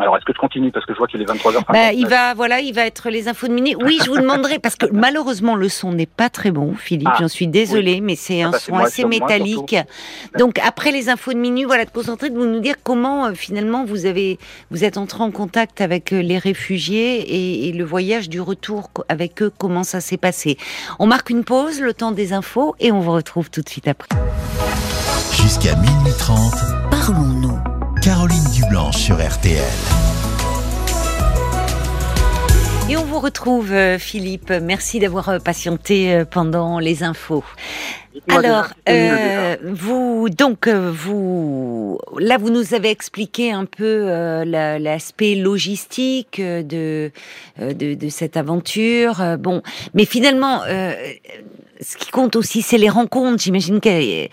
alors, 0.00 0.16
est-ce 0.16 0.24
que 0.24 0.32
je 0.32 0.38
continue 0.38 0.70
parce 0.70 0.86
que 0.86 0.92
je 0.92 0.98
vois 0.98 1.06
qu'il 1.06 1.20
est 1.20 1.24
23h. 1.24 1.64
Bah, 1.72 1.92
il 1.92 2.06
va, 2.06 2.34
voilà, 2.34 2.60
il 2.60 2.74
va 2.74 2.86
être 2.86 3.10
les 3.10 3.28
infos 3.28 3.48
de 3.48 3.52
minuit. 3.52 3.74
Oui, 3.76 3.98
je 4.04 4.10
vous 4.10 4.18
demanderai 4.18 4.58
parce 4.58 4.76
que 4.76 4.86
malheureusement 4.92 5.54
le 5.56 5.68
son 5.68 5.92
n'est 5.92 6.06
pas 6.06 6.28
très 6.30 6.50
bon, 6.50 6.74
Philippe. 6.74 7.08
Ah, 7.10 7.16
J'en 7.20 7.28
suis 7.28 7.48
désolée, 7.48 8.00
mais 8.00 8.16
c'est 8.16 8.42
ah 8.42 8.48
un 8.48 8.50
bah, 8.50 8.58
son 8.58 8.76
assez 8.76 9.04
métallique. 9.04 9.76
Donc 10.38 10.58
après 10.66 10.92
les 10.92 11.08
infos 11.08 11.32
de 11.32 11.38
minuit, 11.38 11.64
voilà, 11.64 11.84
de 11.84 11.90
concentrer, 11.90 12.30
de 12.30 12.38
vous 12.38 12.46
nous 12.46 12.60
dire 12.60 12.76
comment 12.82 13.26
euh, 13.26 13.32
finalement 13.34 13.84
vous 13.84 14.06
avez, 14.06 14.38
vous 14.70 14.84
êtes 14.84 14.98
entré 14.98 15.22
en 15.22 15.30
contact 15.30 15.80
avec 15.80 16.12
euh, 16.12 16.20
les 16.20 16.38
réfugiés 16.38 17.20
et, 17.20 17.68
et, 17.68 17.72
le 17.72 17.84
voyage 17.84 18.28
du 18.28 18.40
retour 18.40 18.90
avec 19.08 19.42
eux, 19.42 19.52
comment 19.56 19.84
ça 19.84 20.00
s'est 20.00 20.16
passé. 20.16 20.56
On 20.98 21.06
marque 21.06 21.30
une 21.30 21.44
pause, 21.44 21.80
le 21.80 21.94
temps 21.94 22.12
des 22.12 22.32
infos, 22.32 22.74
et 22.80 22.92
on 22.92 23.00
vous 23.00 23.12
retrouve 23.12 23.50
tout 23.50 23.62
de 23.62 23.68
suite 23.68 23.88
après. 23.88 24.08
Jusqu'à 25.32 25.74
minuit 25.76 26.12
30, 26.18 26.54
parlons-nous. 26.90 27.77
Caroline 28.02 28.44
Dublanche 28.54 28.96
sur 28.96 29.16
RTL. 29.16 29.58
Et 32.90 32.96
on 32.96 33.04
vous 33.04 33.18
retrouve, 33.18 33.72
euh, 33.72 33.98
Philippe. 33.98 34.50
Merci 34.50 34.98
d'avoir 34.98 35.28
euh, 35.28 35.38
patienté 35.38 36.12
euh, 36.14 36.24
pendant 36.24 36.78
les 36.78 37.02
infos. 37.02 37.44
Alors, 38.28 38.68
euh, 38.88 39.56
vous 39.64 40.28
donc 40.28 40.68
vous 40.68 41.98
là 42.18 42.36
vous 42.38 42.50
nous 42.50 42.74
avez 42.74 42.90
expliqué 42.90 43.52
un 43.52 43.64
peu 43.64 43.84
euh, 44.08 44.44
la- 44.44 44.78
l'aspect 44.78 45.34
logistique 45.34 46.40
de, 46.40 47.12
euh, 47.60 47.72
de 47.74 47.94
de 47.94 48.08
cette 48.08 48.36
aventure. 48.36 49.36
Bon, 49.38 49.62
mais 49.94 50.04
finalement, 50.04 50.62
euh, 50.66 50.94
ce 51.80 51.96
qui 51.96 52.10
compte 52.10 52.34
aussi, 52.36 52.62
c'est 52.62 52.78
les 52.78 52.88
rencontres. 52.88 53.42
J'imagine 53.42 53.80
que 53.80 54.26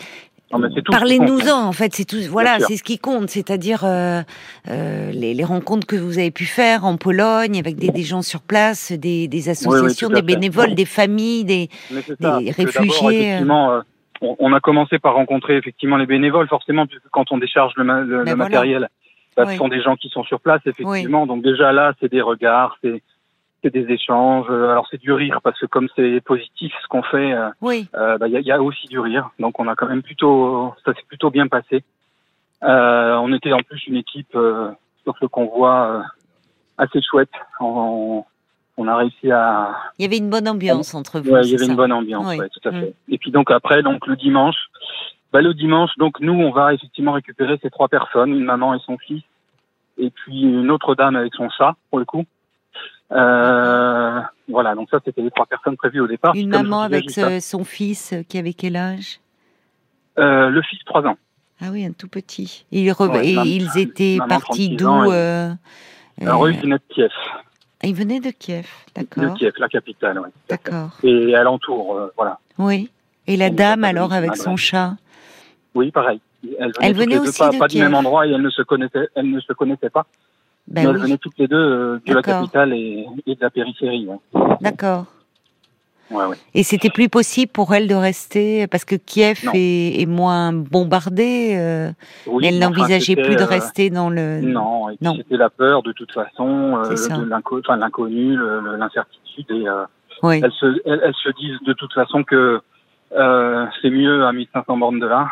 parlez-nous-en. 0.90 1.68
En 1.68 1.72
fait, 1.72 1.94
c'est 1.94 2.06
tout. 2.06 2.18
Voilà, 2.30 2.60
c'est 2.60 2.78
ce 2.78 2.84
qui 2.84 2.98
compte, 3.00 3.30
c'est-à-dire 3.30 3.84
euh, 3.84 4.22
euh, 4.70 5.12
les, 5.12 5.34
les 5.34 5.44
rencontres 5.44 5.88
que 5.88 5.96
vous 5.96 6.18
avez 6.18 6.32
pu 6.32 6.46
faire 6.46 6.86
en 6.86 6.98
Pologne 6.98 7.58
avec 7.60 7.76
des, 7.78 7.90
des 7.90 8.04
gens 8.04 8.22
sur 8.22 8.42
place, 8.42 8.92
des, 8.92 9.28
des 9.28 9.50
associations, 9.50 10.10
des 10.10 10.16
fait. 10.16 10.22
bénévoles, 10.22 10.76
des 10.76 10.86
familles, 10.86 11.44
des 11.46 11.70
des 12.20 12.52
réfugiés, 12.52 13.36
euh. 13.36 13.46
euh, 13.50 13.82
on, 14.40 14.54
a 14.54 14.60
commencé 14.60 14.98
par 15.00 15.16
rencontrer 15.16 15.58
effectivement 15.58 15.98
les 15.98 16.06
bénévoles, 16.06 16.48
forcément, 16.48 16.88
puisque 16.88 17.08
quand 17.12 17.32
on 17.32 17.38
décharge 17.38 17.74
le, 17.76 17.84
ma- 17.84 18.00
le- 18.02 18.06
Ben 18.06 18.18
le 18.18 18.24
voilà. 18.24 18.36
matériel, 18.36 18.90
bah, 19.36 19.44
Oui. 19.46 19.54
ce 19.54 19.58
sont 19.58 19.68
des 19.68 19.82
gens 19.82 19.96
qui 19.98 20.10
sont 20.10 20.24
sur 20.24 20.40
place, 20.40 20.62
effectivement. 20.66 21.28
Donc 21.28 21.44
déjà 21.44 21.72
là, 21.74 21.94
c'est 22.00 22.10
des 22.12 22.22
regards, 22.22 22.78
c'est 22.84 23.02
c'est 23.66 23.74
des 23.74 23.92
échanges. 23.92 24.46
Euh, 24.50 24.70
Alors 24.70 24.88
c'est 24.92 25.00
du 25.02 25.12
rire 25.12 25.40
parce 25.44 25.60
que 25.60 25.66
comme 25.66 25.88
c'est 25.96 26.22
positif 26.22 26.72
ce 26.84 26.88
qu'on 26.88 27.02
fait, 27.02 27.34
euh, 27.34 27.50
oui. 27.62 27.88
euh, 27.96 28.18
bah, 28.20 28.28
il 28.28 28.34
y, 28.34 28.38
a, 28.38 28.40
il 28.40 28.46
y 28.46 28.52
a 28.52 28.62
aussi 28.62 28.86
du 28.88 29.00
rire. 29.00 29.30
Donc 29.40 29.60
on 29.60 29.68
a 29.68 29.76
quand 29.76 29.88
même 29.88 30.04
plutôt, 30.04 30.74
ça 30.86 30.94
s'est 30.94 31.06
plutôt 31.08 31.32
bien 31.32 31.48
passé. 31.48 31.84
Euh, 32.64 33.16
on 33.16 33.34
était 33.34 33.54
en 33.54 33.60
plus 33.60 33.86
une 33.88 33.96
équipe 33.98 34.36
euh, 34.36 34.70
sur 35.04 35.16
ce 35.20 35.26
convoi 35.26 35.74
euh, 35.88 36.02
assez 36.78 37.02
chouette. 37.02 37.32
On, 37.60 38.24
on 38.78 38.88
a 38.88 38.96
réussi 38.98 39.32
à, 39.32 39.76
Il 39.98 40.04
y 40.04 40.06
avait 40.06 40.18
une 40.18 40.30
bonne 40.30 40.48
ambiance 40.48 40.94
entre 40.94 41.20
vous. 41.20 41.32
Ouais, 41.32 41.42
il 41.44 41.52
y 41.52 41.56
avait 41.56 41.66
ça 41.66 41.72
une 41.72 41.78
bonne 41.78 41.92
ambiance, 41.94 42.28
Oui. 42.28 42.38
ouais, 42.40 42.50
tout 42.50 42.68
à 42.70 42.72
Mm. 42.72 42.82
fait. 42.82 42.94
Et 43.10 43.18
puis 43.18 43.32
donc 43.32 43.50
après, 43.50 43.82
donc 43.84 44.06
le 44.06 44.16
dimanche, 44.16 44.58
bah, 45.34 45.42
le 45.42 45.54
dimanche, 45.54 45.92
donc 45.98 46.20
nous, 46.20 46.34
on 46.34 46.52
va 46.52 46.74
effectivement 46.74 47.14
récupérer 47.14 47.58
ces 47.62 47.70
trois 47.72 47.88
personnes, 47.88 48.30
une 48.32 48.44
maman 48.46 48.74
et 48.76 48.80
son 48.86 48.98
fils, 48.98 49.24
et 49.98 50.10
puis 50.10 50.42
une 50.42 50.70
autre 50.72 50.94
dame 50.96 51.16
avec 51.16 51.34
son 51.34 51.50
chat, 51.50 51.76
pour 51.90 52.00
le 52.00 52.06
coup. 52.06 52.26
Euh, 53.12 54.20
voilà, 54.50 54.76
donc 54.76 54.90
ça, 54.90 55.00
c'était 55.06 55.22
les 55.22 55.32
trois 55.32 55.46
personnes 55.46 55.78
prévues 55.78 56.02
au 56.02 56.08
départ. 56.08 56.34
Une 56.36 56.50
maman 56.50 56.88
disais 56.88 56.96
avec 56.96 57.12
ce- 57.12 57.40
son 57.40 57.64
fils 57.64 58.14
euh, 58.14 58.24
qui 58.28 58.38
avait 58.38 58.54
quel 58.54 58.76
âge? 58.76 59.20
Euh, 60.18 60.50
le 60.50 60.62
fils, 60.62 60.80
trois 60.86 61.04
ans. 61.06 61.18
Ah 61.62 61.68
oui, 61.72 61.86
un 61.86 61.92
tout 61.92 62.08
petit. 62.08 62.66
Ils, 62.72 62.90
re- 62.90 63.10
Ouais, 63.10 63.28
et 63.28 63.34
ils 63.34 63.78
étaient 63.78 64.18
partis 64.28 64.76
36 64.78 64.86
ans, 64.86 65.04
d'où 65.04 65.12
euh, 65.12 65.54
euh, 66.24 66.36
rue 66.36 66.58
qui 66.60 66.68
naît 66.68 66.76
de 66.78 66.94
Kiev. 66.94 67.12
Ils 67.84 67.96
venaient 67.96 68.20
de 68.20 68.32
Kiev, 68.32 68.68
De 68.96 69.02
d'accord. 69.04 69.34
Kiev, 69.38 69.54
la 69.60 69.70
capitale, 69.70 70.20
ouais. 70.20 70.30
D'accord. 70.50 70.92
Et 71.04 71.36
alentour, 71.36 71.96
euh, 71.98 72.12
voilà. 72.18 72.40
Oui. 72.58 72.90
Et 73.28 73.38
la 73.38 73.50
dame 73.50 73.84
alors 73.84 74.14
avec 74.14 74.36
son 74.36 74.56
chat? 74.58 74.96
Oui, 75.76 75.92
pareil. 75.92 76.20
Venaient, 76.44 76.68
toutes 76.72 76.78
venaient 76.78 77.06
les 77.08 77.20
deux, 77.22 77.30
aussi 77.30 77.40
pas, 77.40 77.50
de 77.52 77.58
pas 77.58 77.68
du 77.68 77.80
même 77.80 77.96
endroit 77.96 78.28
et 78.28 78.32
elles 78.32 78.42
ne 78.42 78.50
se 78.50 78.62
connaissaient, 78.62 79.08
elles 79.16 79.30
ne 79.32 79.40
se 79.40 79.52
connaissaient 79.54 79.90
pas. 79.90 80.06
Ben 80.68 80.84
mais 80.84 80.90
elles 80.90 80.96
oui, 80.98 81.02
venaient 81.04 81.18
toutes 81.18 81.38
les 81.38 81.48
deux 81.48 81.56
euh, 81.56 82.00
de 82.06 82.14
la 82.14 82.22
capitale 82.24 82.74
et, 82.74 83.06
et 83.28 83.36
de 83.36 83.42
la 83.42 83.50
périphérie. 83.50 84.08
Ouais. 84.08 84.42
d'accord. 84.62 85.06
Ouais, 86.12 86.26
ouais. 86.26 86.36
Et 86.54 86.62
c'était 86.64 86.90
plus 86.92 87.10
possible 87.10 87.52
pour 87.52 87.74
elle 87.74 87.88
de 87.88 87.96
rester 87.96 88.68
parce 88.68 88.86
que 88.86 88.96
Kiev 88.96 89.40
est, 89.56 90.02
est 90.02 90.06
moins 90.06 90.54
bombardé. 90.54 91.56
euh, 91.58 91.90
Oui, 92.28 92.44
mais 92.44 92.48
elle 92.50 92.60
n'envisageait 92.60 93.16
plus 93.16 93.36
de 93.36 93.42
euh, 93.42 93.46
rester 93.46 93.90
dans 93.90 94.10
le. 94.12 94.40
Non, 94.42 94.88
Non. 95.02 95.16
c'était 95.16 95.38
la 95.38 95.50
peur 95.50 95.82
de 95.82 95.92
toute 95.94 96.12
façon, 96.12 96.78
euh, 96.78 96.90
de 96.90 97.76
l'inconnu, 97.80 98.38
l'incertitude. 98.78 99.46
Et 99.50 99.66
Oui. 100.22 100.42
elles, 100.44 100.52
se, 100.52 100.66
elles, 100.86 101.02
elles 101.04 101.14
se 101.16 101.30
disent 101.40 101.60
de 101.66 101.74
toute 101.74 101.94
façon 101.94 102.24
que 102.24 102.60
c'est 103.12 103.90
mieux 103.90 104.26
à 104.26 104.32
1500 104.32 104.78
bornes 104.78 105.00
de 105.00 105.08
là. 105.08 105.28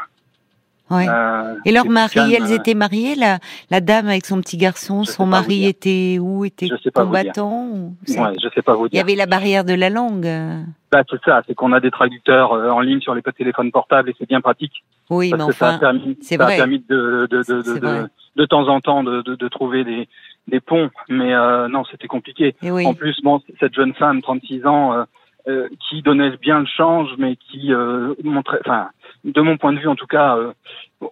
Oui. 0.98 1.06
Euh, 1.08 1.56
Et 1.66 1.72
leur 1.72 1.86
mari, 1.86 2.14
calme, 2.14 2.32
elles 2.36 2.52
euh, 2.52 2.56
étaient 2.56 2.74
mariées 2.74 3.16
la, 3.16 3.40
la 3.72 3.82
dame 3.82 4.08
avec 4.08 4.26
son 4.26 4.40
petit 4.42 4.58
garçon, 4.58 5.04
Je 5.04 5.12
son 5.12 5.26
mari 5.26 5.60
dire. 5.60 5.70
était 5.70 6.18
où? 6.20 6.46
Était 6.46 6.68
Je 6.68 6.76
sais 6.82 6.92
pas 6.92 7.02
dire. 7.06 7.08
combattant 7.12 7.68
ou- 7.72 7.96
Ouais, 8.10 8.34
je 8.42 8.48
sais 8.54 8.62
pas 8.62 8.74
vous 8.76 8.86
Il 8.86 8.88
y 8.88 8.90
dire. 8.92 9.02
avait 9.02 9.16
la 9.16 9.26
barrière 9.26 9.64
de 9.66 9.74
la 9.74 9.90
langue. 9.90 10.26
euh. 10.26 10.62
Bah, 10.92 11.04
c'est 11.10 11.22
ça, 11.26 11.42
c'est 11.48 11.56
qu'on 11.56 11.72
a 11.74 11.80
des 11.80 11.90
traducteurs 11.92 12.52
en 12.52 12.80
ligne 12.82 13.00
sur 13.02 13.16
les 13.16 13.22
téléphones 13.22 13.72
portables 13.72 14.10
et 14.10 14.16
c'est 14.20 14.28
bien 14.28 14.42
pratique. 14.42 14.84
Oui, 15.10 15.30
parce 15.32 15.42
mais 15.44 15.48
que 15.50 15.56
ça 15.56 15.66
a 15.66 15.70
enfin, 15.72 15.80
permis, 15.80 16.18
c'est 16.22 16.38
ça 16.38 16.44
a 16.44 16.48
vrai. 16.48 16.56
permis 16.58 16.84
de, 16.88 17.28
de, 17.32 17.38
de, 17.42 18.08
de, 18.36 18.46
temps 18.46 18.68
en 18.68 18.80
temps 18.80 19.04
de, 19.04 19.22
de, 19.24 19.36
de 19.36 19.48
trouver 19.48 19.84
des, 19.84 20.08
des 20.48 20.60
ponts. 20.60 20.90
Mais 21.10 21.34
euh, 21.34 21.68
non, 21.68 21.84
c'était 21.90 22.08
compliqué. 22.08 22.56
et 22.62 22.72
oui. 22.72 22.86
En 22.86 22.94
plus, 22.94 23.16
bon, 23.24 23.42
cette 23.60 23.74
jeune 23.74 23.94
femme, 23.96 24.22
36 24.22 24.66
ans, 24.68 24.94
euh, 24.94 25.04
euh, 25.50 25.68
qui 25.90 26.02
donnait 26.04 26.38
bien 26.38 26.60
le 26.60 26.66
change, 26.68 27.10
mais 27.18 27.36
qui 27.36 27.74
euh, 27.74 28.14
montrait, 28.24 28.60
enfin, 28.64 28.88
de 29.24 29.42
mon 29.42 29.58
point 29.58 29.74
de 29.74 29.80
vue 29.80 29.88
en 29.88 29.96
tout 29.96 30.08
cas, 30.08 30.36
euh, 30.38 30.52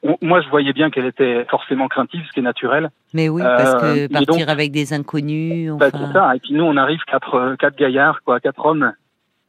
on- 0.04 0.18
moi 0.22 0.42
je 0.42 0.50
voyais 0.50 0.74
bien 0.74 0.90
qu'elle 0.90 1.06
était 1.06 1.46
forcément 1.50 1.88
craintive, 1.88 2.24
ce 2.28 2.32
qui 2.34 2.40
est 2.40 2.44
naturel. 2.44 2.90
Mais 3.14 3.30
oui, 3.30 3.42
parce 3.42 3.76
Euh, 3.76 3.80
que 3.80 3.98
et 4.00 4.08
partir 4.10 4.46
donc- 4.46 4.50
avec 4.50 4.72
des 4.72 4.94
inconnus, 4.94 5.72
Bah, 5.78 5.88
enfin. 5.94 6.06
c'est 6.08 6.14
ça. 6.14 6.36
Et 6.36 6.40
puis 6.40 6.54
nous, 6.54 6.64
on 6.64 6.76
arrive 6.78 7.00
quatre, 7.08 7.36
euh, 7.36 7.56
quatre 7.56 7.78
gaillards, 7.78 8.22
quoi, 8.24 8.40
quatre 8.40 8.66
hommes. 8.66 8.94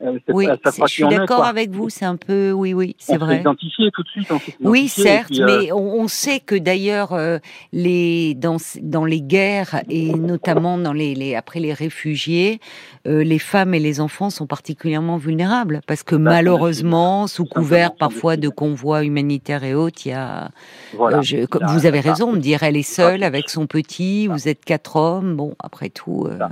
Euh, 0.02 0.18
Oui, 0.28 0.46
je 0.64 0.86
suis 0.86 1.04
on 1.04 1.08
d'accord 1.08 1.44
avec 1.44 1.70
vous. 1.70 1.88
C'est 1.88 2.04
un 2.04 2.16
peu, 2.16 2.50
oui, 2.52 2.74
oui, 2.74 2.96
c'est 2.98 3.14
On 3.14 3.18
vrai. 3.18 3.40
identifié 3.40 3.90
tout 3.92 4.02
de 4.02 4.08
suite. 4.08 4.28
on 4.32 4.40
Oui, 4.68 4.88
certes, 4.88 5.28
puis, 5.28 5.42
euh, 5.42 5.46
mais 5.46 5.72
on, 5.72 6.00
on 6.00 6.08
sait 6.08 6.40
que 6.40 6.56
d'ailleurs 6.56 7.12
euh, 7.12 7.38
les 7.72 8.34
dans 8.34 8.56
dans 8.80 9.04
les 9.04 9.20
guerres 9.20 9.82
et 9.88 10.12
notamment 10.14 10.76
dans 10.78 10.92
les, 10.92 11.14
les 11.14 11.34
après 11.36 11.60
les 11.60 11.72
réfugiés, 11.72 12.60
euh, 13.06 13.22
les 13.22 13.38
femmes 13.38 13.74
et 13.74 13.78
les 13.78 14.00
enfants 14.00 14.30
sont 14.30 14.46
particulièrement 14.46 15.18
vulnérables 15.18 15.80
parce 15.86 16.02
que 16.02 16.16
Bah, 16.16 16.30
malheureusement, 16.32 17.26
sous 17.28 17.44
couvert 17.44 17.94
parfois 17.94 18.36
de 18.36 18.48
convois 18.48 19.04
humanitaires 19.04 19.62
et 19.64 19.74
autres, 19.74 20.02
il 20.06 20.08
y 20.10 20.12
a 20.12 20.50
voilà. 20.94 21.20
je- 21.22 21.46
vous 21.72 21.86
avez 21.86 22.00
raison 22.00 22.32
de 22.32 22.38
dire 22.38 22.62
elle 22.64 22.76
est 22.76 22.82
seule 22.82 23.22
avec 23.22 23.48
son 23.48 23.66
petit, 23.66 24.26
vous 24.26 24.48
êtes 24.48 24.64
quatre 24.64 24.96
hommes, 24.96 25.36
bon 25.36 25.54
après 25.60 25.90
tout. 25.90 26.28
Ça. 26.38 26.50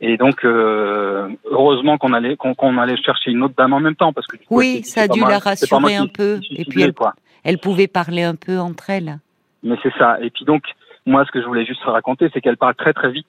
Et 0.00 0.16
donc, 0.18 0.44
euh, 0.44 1.28
heureusement 1.50 1.96
qu'on 1.96 2.12
allait 2.12 2.36
qu'on 2.36 2.54
qu'on 2.54 2.76
allait 2.78 2.96
chercher 2.98 3.30
une 3.30 3.42
autre 3.42 3.54
dame 3.56 3.72
en 3.72 3.80
même 3.80 3.96
temps, 3.96 4.12
parce 4.12 4.26
que 4.26 4.36
du 4.36 4.44
coup, 4.46 4.56
Oui, 4.58 4.82
ça 4.84 5.02
a 5.02 5.08
dû 5.08 5.20
la 5.20 5.38
rassurer 5.38 5.96
un 5.96 6.06
peu, 6.06 6.40
et 6.50 6.64
puis 6.66 6.82
elle- 6.82 6.92
quoi. 6.92 7.14
elle 7.44 7.58
pouvait 7.58 7.86
parler 7.86 8.22
un 8.22 8.34
peu 8.34 8.58
entre 8.58 8.90
elles. 8.90 9.18
Mais 9.62 9.76
c'est 9.82 9.92
ça. 9.98 10.18
Et 10.20 10.30
puis 10.30 10.44
donc, 10.44 10.62
moi, 11.06 11.24
ce 11.24 11.30
que 11.30 11.40
je 11.40 11.46
voulais 11.46 11.64
juste 11.64 11.82
raconter, 11.84 12.28
c'est 12.34 12.40
qu'elle 12.42 12.58
parle 12.58 12.74
très 12.74 12.92
très 12.92 13.10
vite, 13.10 13.26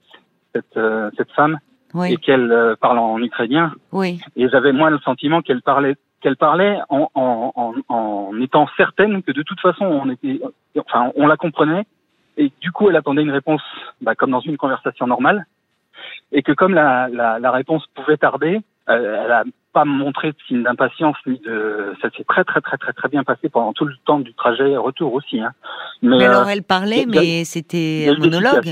cette, 0.53 0.75
euh, 0.75 1.09
cette 1.15 1.31
femme, 1.31 1.57
Oui, 1.93 2.11
et 2.13 2.17
qu'elle 2.17 2.51
euh, 2.51 2.75
parle 2.75 2.99
en 2.99 3.17
ukrainien. 3.19 3.71
oui, 3.93 4.19
Et 4.35 4.49
j'avais 4.49 4.73
moi 4.73 4.89
le 4.89 4.99
sentiment 4.99 5.41
qu'elle 5.41 5.61
parlait 5.61 5.95
qu'elle 6.19 6.35
parlait 6.35 6.79
en, 6.89 7.09
en, 7.13 7.53
en, 7.55 7.93
en 7.95 8.41
étant 8.41 8.67
certaine 8.75 9.21
que 9.21 9.31
de 9.31 9.43
toute 9.43 9.59
façon 9.61 9.85
on 9.85 10.09
était, 10.09 10.41
enfin 10.79 11.11
on 11.15 11.27
la 11.27 11.37
comprenait 11.37 11.85
et 12.37 12.51
du 12.59 12.71
coup 12.71 12.89
elle 12.89 12.95
attendait 12.95 13.21
une 13.21 13.29
réponse 13.29 13.61
bah, 14.01 14.15
comme 14.15 14.31
dans 14.31 14.39
une 14.39 14.57
conversation 14.57 15.05
normale 15.05 15.45
et 16.31 16.41
que 16.43 16.51
comme 16.51 16.73
la, 16.73 17.07
la, 17.09 17.39
la 17.39 17.51
réponse 17.51 17.85
pouvait 17.95 18.17
tarder, 18.17 18.61
euh, 18.89 19.23
elle 19.25 19.31
a 19.31 19.43
pas 19.73 19.85
montré 19.85 20.31
de 20.31 20.37
signe 20.47 20.63
d'impatience 20.63 21.17
ni 21.25 21.39
de 21.39 21.93
ça 22.01 22.09
s'est 22.15 22.23
très 22.23 22.43
très 22.43 22.61
très 22.61 22.77
très 22.77 22.93
très 22.93 23.09
bien 23.09 23.23
passé 23.23 23.49
pendant 23.49 23.73
tout 23.73 23.85
le 23.85 23.93
temps 24.05 24.19
du 24.19 24.33
trajet 24.33 24.75
retour 24.77 25.13
aussi. 25.13 25.39
Hein. 25.39 25.51
Mais 26.01 26.23
euh, 26.23 26.29
alors 26.31 26.49
elle 26.49 26.63
parlait, 26.63 27.05
mais 27.07 27.43
c'était 27.45 28.07
un 28.09 28.17
monologue. 28.19 28.71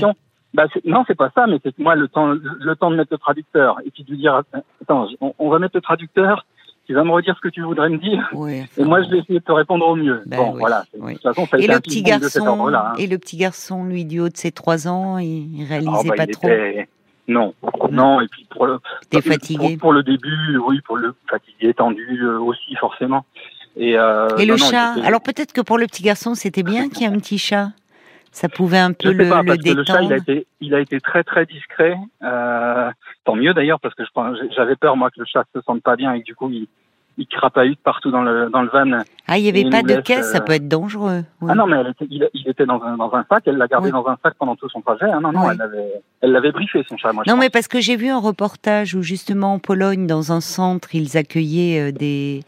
Bah, 0.54 0.64
non, 0.86 1.04
c'est 1.06 1.14
pas 1.16 1.30
ça, 1.34 1.46
mais 1.46 1.58
c'est 1.62 1.76
que 1.76 1.82
moi, 1.82 1.94
le 1.96 2.08
temps, 2.08 2.28
le 2.28 2.76
temps 2.76 2.90
de 2.90 2.96
mettre 2.96 3.12
le 3.12 3.18
traducteur 3.18 3.76
et 3.84 3.90
puis 3.90 4.04
de 4.04 4.10
lui 4.10 4.16
dire, 4.16 4.40
attends, 4.80 5.06
on, 5.20 5.34
on 5.38 5.50
va 5.50 5.58
mettre 5.58 5.76
le 5.76 5.82
traducteur, 5.82 6.46
tu 6.86 6.94
vas 6.94 7.04
me 7.04 7.10
redire 7.10 7.34
ce 7.36 7.40
que 7.42 7.48
tu 7.52 7.60
voudrais 7.60 7.90
me 7.90 7.98
dire, 7.98 8.26
Oui, 8.32 8.62
et 8.78 8.84
moi, 8.84 9.02
je 9.02 9.10
vais 9.10 9.18
essayer 9.18 9.40
de 9.40 9.44
te 9.44 9.52
répondre 9.52 9.86
au 9.86 9.96
mieux. 9.96 10.22
Ben 10.24 10.38
bon, 10.38 10.52
oui, 10.54 10.60
voilà. 10.60 10.84
De 10.94 11.00
oui. 11.02 11.12
toute 11.14 11.24
façon, 11.24 11.44
ça 11.46 11.56
a 11.56 11.58
Et 11.58 11.64
été 11.64 11.72
le 11.72 11.76
un 11.76 11.80
petit 11.82 12.02
de 12.02 12.08
cet 12.28 12.42
garçon, 12.42 12.68
hein. 12.68 12.94
et 12.96 13.06
le 13.06 13.18
petit 13.18 13.36
garçon, 13.36 13.84
lui, 13.84 14.06
du 14.06 14.20
haut 14.20 14.30
de 14.30 14.36
ses 14.36 14.50
trois 14.50 14.88
ans, 14.88 15.18
il, 15.18 15.26
il 15.26 15.64
Ah, 15.64 15.68
réalisait 15.68 16.08
bah, 16.08 16.14
pas 16.16 16.24
il 16.24 16.30
trop. 16.30 16.48
était- 16.48 16.88
Non, 17.28 17.54
non, 17.90 18.20
et 18.20 18.28
puis 18.28 18.46
pour 18.50 18.66
le, 18.66 18.78
T'es 19.10 19.20
pour- 19.20 19.32
fatigué. 19.32 19.70
Pour, 19.76 19.78
pour 19.78 19.92
le 19.92 20.02
début, 20.02 20.58
oui, 20.58 20.80
pour 20.82 20.96
le 20.96 21.14
fatigué, 21.28 21.74
tendu 21.74 22.20
euh, 22.22 22.38
aussi, 22.38 22.74
forcément. 22.76 23.24
Et, 23.76 23.98
euh, 23.98 24.28
Et 24.38 24.46
le 24.46 24.52
non, 24.56 24.58
chat 24.70 24.94
Alors 25.04 25.20
peut-être 25.20 25.52
que 25.52 25.60
pour 25.60 25.76
le 25.78 25.86
petit 25.86 26.02
garçon, 26.02 26.34
c'était 26.34 26.62
bien 26.62 26.88
qu'il 26.88 27.02
y 27.02 27.04
ait 27.04 27.14
un 27.14 27.18
petit 27.18 27.38
chat. 27.38 27.70
Ça 28.32 28.48
pouvait 28.48 28.78
un 28.78 28.92
peu 28.92 29.12
Je 29.12 29.16
sais 29.16 29.24
le, 29.24 29.28
pas, 29.30 29.42
le 29.42 29.46
parce 29.48 29.58
que 29.58 29.70
le 29.70 29.84
chat, 29.84 30.02
il 30.02 30.08
détendre. 30.08 30.12
a 30.12 30.16
été, 30.16 30.46
il 30.60 30.74
a 30.74 30.80
été 30.80 31.00
très 31.00 31.24
très 31.24 31.46
discret. 31.46 31.96
Euh, 32.22 32.90
tant 33.24 33.34
mieux 33.34 33.54
d'ailleurs, 33.54 33.80
parce 33.80 33.94
que 33.94 34.04
je 34.04 34.48
j'avais 34.54 34.76
peur 34.76 34.96
moi 34.96 35.10
que 35.10 35.20
le 35.20 35.26
chat 35.26 35.44
se 35.54 35.60
sente 35.62 35.82
pas 35.82 35.96
bien 35.96 36.12
et 36.12 36.20
que 36.20 36.26
du 36.26 36.34
coup 36.34 36.50
il, 36.50 36.68
il 37.18 37.26
crapahute 37.26 37.78
partout 37.82 38.10
dans 38.10 38.22
le 38.22 38.50
dans 38.50 38.62
le 38.62 38.68
van. 38.68 38.98
Ah, 39.28 39.38
il 39.38 39.42
n'y 39.42 39.48
avait 39.48 39.68
pas 39.68 39.82
de 39.82 39.88
laisse, 39.88 40.02
caisse, 40.04 40.30
ça 40.32 40.38
euh, 40.38 40.40
peut 40.40 40.52
être 40.52 40.68
dangereux. 40.68 41.24
oui. 41.40 41.48
Ah 41.50 41.54
non, 41.54 41.66
mais 41.66 41.76
elle 41.78 41.88
était, 41.88 42.06
il, 42.10 42.28
il 42.34 42.48
était 42.48 42.66
dans 42.66 42.80
un 42.82 42.96
dans 42.96 43.12
un 43.14 43.24
sac. 43.28 43.42
Elle 43.46 43.56
l'a 43.56 43.66
gardé 43.66 43.86
Oui. 43.88 43.92
dans 43.92 44.06
un 44.06 44.16
sac 44.22 44.34
pendant 44.38 44.54
tout 44.54 44.68
son 44.68 44.80
trajet. 44.82 45.06
Ah 45.12 45.18
non 45.20 45.32
non, 45.32 45.40
Oui. 45.46 45.48
elle 45.52 45.58
l'avait 45.58 45.92
elle 46.20 46.32
l'avait 46.32 46.52
briefé 46.52 46.84
son 46.88 46.96
chat. 46.96 47.12
Moi, 47.12 47.24
Non, 47.26 47.36
mais 47.36 47.50
parce 47.50 47.68
que 47.68 47.80
j'ai 47.80 47.96
vu 47.96 48.08
un 48.08 48.18
reportage 48.20 48.94
où 48.94 49.02
justement 49.02 49.54
en 49.54 49.58
Pologne, 49.58 50.06
dans 50.06 50.32
un 50.32 50.40
centre, 50.40 50.94
ils 50.94 51.16
accueillaient 51.16 51.88
euh, 51.88 51.92
des 51.92 52.42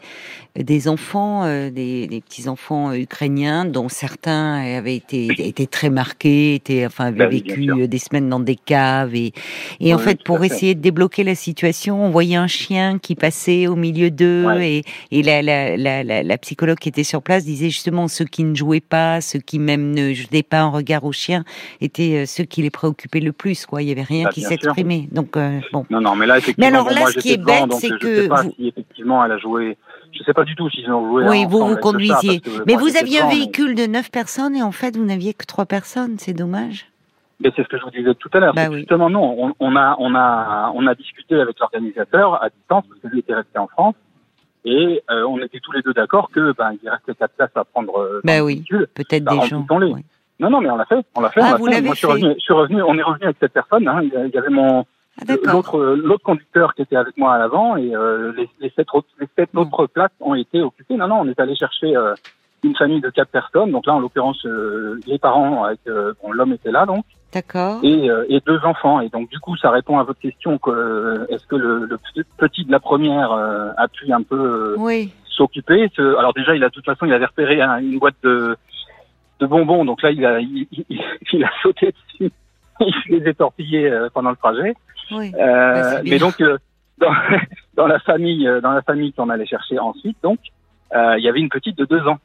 des 0.63 0.87
enfants, 0.87 1.43
euh, 1.45 1.69
des, 1.69 2.07
des 2.07 2.21
petits 2.21 2.47
enfants 2.49 2.93
ukrainiens, 2.93 3.65
dont 3.65 3.89
certains 3.89 4.55
avaient 4.77 4.95
été 4.95 5.27
étaient 5.47 5.65
très 5.67 5.89
marqués, 5.89 6.55
étaient 6.55 6.85
enfin 6.85 7.05
avaient 7.05 7.17
Bah 7.19 7.27
bien 7.27 7.39
vécu 7.55 7.71
euh, 7.71 7.87
des 7.87 7.97
semaines 7.97 8.29
dans 8.29 8.39
des 8.39 8.55
caves 8.55 9.15
et 9.15 9.33
et 9.79 9.93
en 9.93 9.97
fait 9.97 10.23
pour 10.23 10.43
essayer 10.43 10.75
de 10.75 10.81
débloquer 10.81 11.23
la 11.23 11.35
situation, 11.35 12.03
on 12.03 12.09
voyait 12.09 12.35
un 12.35 12.47
chien 12.47 12.99
qui 12.99 13.15
passait 13.15 13.67
au 13.67 13.75
milieu 13.75 14.11
d'eux 14.11 14.45
Ouais. 14.45 14.83
et 15.11 15.19
et 15.19 15.23
la, 15.23 15.41
la, 15.41 15.77
la, 15.77 16.23
la, 16.23 16.37
psychologue 16.37 16.77
qui 16.77 16.89
était 16.89 17.03
sur 17.03 17.21
place 17.21 17.43
disait 17.45 17.69
justement 17.69 18.07
ceux 18.07 18.25
qui 18.25 18.43
ne 18.43 18.55
jouaient 18.55 18.79
pas, 18.81 19.21
ceux 19.21 19.39
qui 19.39 19.59
même 19.59 19.91
ne 19.91 20.13
jetaient 20.13 20.43
pas 20.43 20.59
un 20.61 20.69
regard 20.69 21.03
au 21.03 21.11
chien, 21.11 21.43
étaient 21.81 22.23
euh, 22.23 22.25
ceux 22.25 22.43
qui 22.43 22.61
les 22.61 22.69
préoccupaient 22.69 23.19
le 23.19 23.31
plus. 23.33 23.65
Quoi, 23.65 23.81
il 23.81 23.89
y 23.89 23.91
avait 23.91 24.01
rien 24.03 24.25
Bah, 24.25 24.29
qui 24.33 24.41
s'exprimait. 24.41 25.07
Donc 25.11 25.35
euh, 25.37 25.59
bon. 25.73 25.85
Non, 25.89 26.01
non, 26.01 26.15
mais 26.15 26.25
là, 26.25 26.37
effectivement, 26.37 26.67
alors 26.67 26.85
bon, 26.85 26.93
là, 26.93 26.99
moi, 27.01 27.11
ce 27.11 27.19
qui 27.19 27.31
est 27.31 27.37
bête, 27.37 27.71
c'est 27.79 27.87
je 27.89 27.95
que 27.97 28.21
sais 28.23 28.27
pas 28.29 28.43
vous- 28.43 28.53
si 28.57 28.67
effectivement 28.67 29.23
elle 29.25 29.31
a 29.31 29.37
joué. 29.37 29.77
Je 30.11 30.23
sais 30.23 30.33
pas 30.33 30.43
du 30.49 30.55
tout 30.55 30.69
s'ils 30.69 30.91
ont 30.91 31.07
joué. 31.09 31.27
Oui, 31.29 31.45
vous 31.47 31.65
vous 31.65 31.77
conduisiez. 31.77 32.39
que 32.41 32.49
Mais 32.65 32.75
vous 32.75 32.97
aviez 32.97 33.21
un 33.21 33.27
mais- 33.27 33.35
véhicule 33.35 33.75
de 33.75 33.85
neuf 33.85 34.09
personnes 34.11 34.55
et 34.55 34.63
en 34.63 34.71
fait 34.71 34.97
vous 34.97 35.05
n'aviez 35.05 35.33
que 35.33 35.45
trois 35.45 35.65
personnes. 35.65 36.15
C'est 36.17 36.33
dommage. 36.33 36.87
Mais 37.41 37.51
c'est 37.55 37.63
ce 37.63 37.69
que 37.69 37.77
je 37.77 37.83
vous 37.83 37.91
disais 37.91 38.13
tout 38.15 38.29
à 38.33 38.39
l'heure. 38.39 38.53
Bah 38.53 38.67
oui. 38.69 38.79
Justement, 38.79 39.09
non, 39.09 39.23
on, 39.37 39.53
on 39.61 39.75
a, 39.77 39.95
on 39.99 40.13
a, 40.13 40.71
on 40.75 40.85
a 40.87 40.93
discuté 40.95 41.39
avec 41.39 41.57
l'organisateur 41.59 42.43
à 42.43 42.49
distance 42.49 42.83
parce 42.89 42.99
que 43.01 43.07
lui 43.07 43.19
était 43.19 43.33
resté 43.33 43.57
en 43.57 43.67
France 43.67 43.95
et 44.65 45.01
euh, 45.09 45.23
on 45.25 45.39
était 45.41 45.59
tous 45.61 45.71
les 45.71 45.81
deux 45.81 45.93
d'accord 45.93 46.29
que 46.33 46.53
ben 46.57 46.71
il 46.83 46.89
restait 46.89 47.15
quatre 47.15 47.33
places 47.35 47.55
à 47.55 47.63
prendre. 47.63 47.97
euh, 47.97 48.19
Bah 48.25 48.43
oui. 48.43 48.65
Peut-être 48.93 49.23
Bah, 49.23 49.37
des 49.41 49.47
gens. 49.47 49.65
Non, 50.41 50.49
non, 50.49 50.61
mais 50.61 50.69
on 50.69 50.75
l'a 50.77 50.85
fait, 50.85 50.99
on 51.15 51.21
l'a 51.21 51.29
fait. 51.31 51.41
Ah, 51.43 51.55
on 51.55 51.57
vous 51.59 51.65
fait. 51.71 51.81
Moi, 51.81 51.93
je 51.93 51.97
suis 51.99 52.07
fait. 52.07 52.13
revenu, 52.13 52.33
je 52.35 52.39
suis 52.39 52.53
revenu, 52.53 52.81
on 52.81 52.97
est 52.97 53.03
revenu 53.03 53.25
avec 53.25 53.37
cette 53.41 53.51
personne. 53.53 53.85
Hein, 53.87 54.01
il 54.03 54.31
y 54.33 54.37
avait 54.37 54.49
mon 54.49 54.85
Ah, 55.27 55.51
l'autre, 55.53 55.79
l'autre 55.95 56.23
conducteur 56.23 56.73
qui 56.75 56.81
était 56.83 56.95
avec 56.95 57.17
moi 57.17 57.33
à 57.33 57.37
l'avant 57.39 57.75
et 57.77 57.95
euh, 57.95 58.31
les, 58.37 58.49
les 58.59 58.69
sept 58.75 58.87
autres, 58.93 59.07
les 59.19 59.27
sept 59.37 59.49
Bon. 59.53 59.61
autres 59.61 59.87
places 59.87 60.11
ont 60.19 60.35
été 60.35 60.61
occupées. 60.61 60.95
Non, 60.95 61.07
non, 61.07 61.19
on 61.21 61.27
est 61.27 61.39
allé 61.39 61.55
chercher 61.55 61.95
euh, 61.95 62.13
une 62.63 62.75
famille 62.75 63.01
de 63.01 63.09
quatre 63.09 63.29
personnes. 63.29 63.71
Donc 63.71 63.85
là, 63.85 63.93
en 63.93 63.99
l'occurrence, 63.99 64.45
euh, 64.45 64.99
les 65.07 65.17
parents 65.19 65.63
avec 65.65 65.79
euh, 65.87 66.13
bon, 66.21 66.31
l'homme 66.31 66.53
était 66.53 66.71
là, 66.71 66.85
donc 66.85 67.05
D'accord. 67.33 67.79
et, 67.83 68.09
euh, 68.09 68.25
et 68.29 68.39
deux 68.45 68.59
enfants. 68.63 69.01
Et 69.01 69.09
donc 69.09 69.29
du 69.29 69.39
coup, 69.39 69.55
ça 69.57 69.69
répond 69.71 69.99
à 69.99 70.03
votre 70.03 70.19
question 70.19 70.57
que 70.57 70.69
euh, 70.71 71.25
est-ce 71.29 71.45
que 71.47 71.55
le, 71.55 71.85
le 71.85 71.97
petit 72.37 72.65
de 72.65 72.71
la 72.71 72.79
première 72.79 73.31
euh, 73.31 73.69
a 73.77 73.87
pu 73.87 74.11
un 74.11 74.23
peu 74.23 74.35
euh, 74.39 74.75
Oui. 74.77 75.11
s'occuper? 75.25 75.89
Alors 75.97 76.33
déjà, 76.33 76.55
il 76.55 76.63
a 76.63 76.69
de 76.69 76.73
toute 76.73 76.85
façon, 76.85 77.05
il 77.05 77.13
avait 77.13 77.25
repéré 77.25 77.61
hein, 77.61 77.77
une 77.79 77.99
boîte 77.99 78.15
de, 78.23 78.55
de 79.39 79.45
bonbons. 79.45 79.85
Donc 79.85 80.01
là, 80.01 80.11
il 80.11 80.25
a, 80.25 80.39
il, 80.39 80.67
il- 80.71 80.85
il 81.33 81.43
a 81.45 81.51
sauté 81.61 81.93
dessus. 82.19 82.31
Il 83.09 83.17
les 83.23 83.27
a 83.29 83.33
torpillés 83.33 83.89
euh, 83.91 84.07
pendant 84.13 84.29
le 84.29 84.37
trajet. 84.37 84.73
Oui. 85.11 85.31
Euh, 85.35 85.73
Bah, 85.95 86.01
mais 86.03 86.19
donc 86.19 86.39
euh, 86.41 86.57
dans, 86.99 87.11
dans 87.75 87.87
la 87.87 87.99
famille, 87.99 88.47
euh, 88.47 88.61
dans 88.61 88.71
la 88.71 88.81
famille 88.81 89.13
qu'on 89.13 89.29
allait 89.29 89.45
chercher 89.45 89.79
ensuite, 89.79 90.17
donc 90.23 90.39
euh, 90.95 91.15
il 91.17 91.23
y 91.23 91.29
avait 91.29 91.39
une 91.39 91.49
petite 91.49 91.77
de 91.77 91.85
deux 91.85 92.05
ans. 92.07 92.17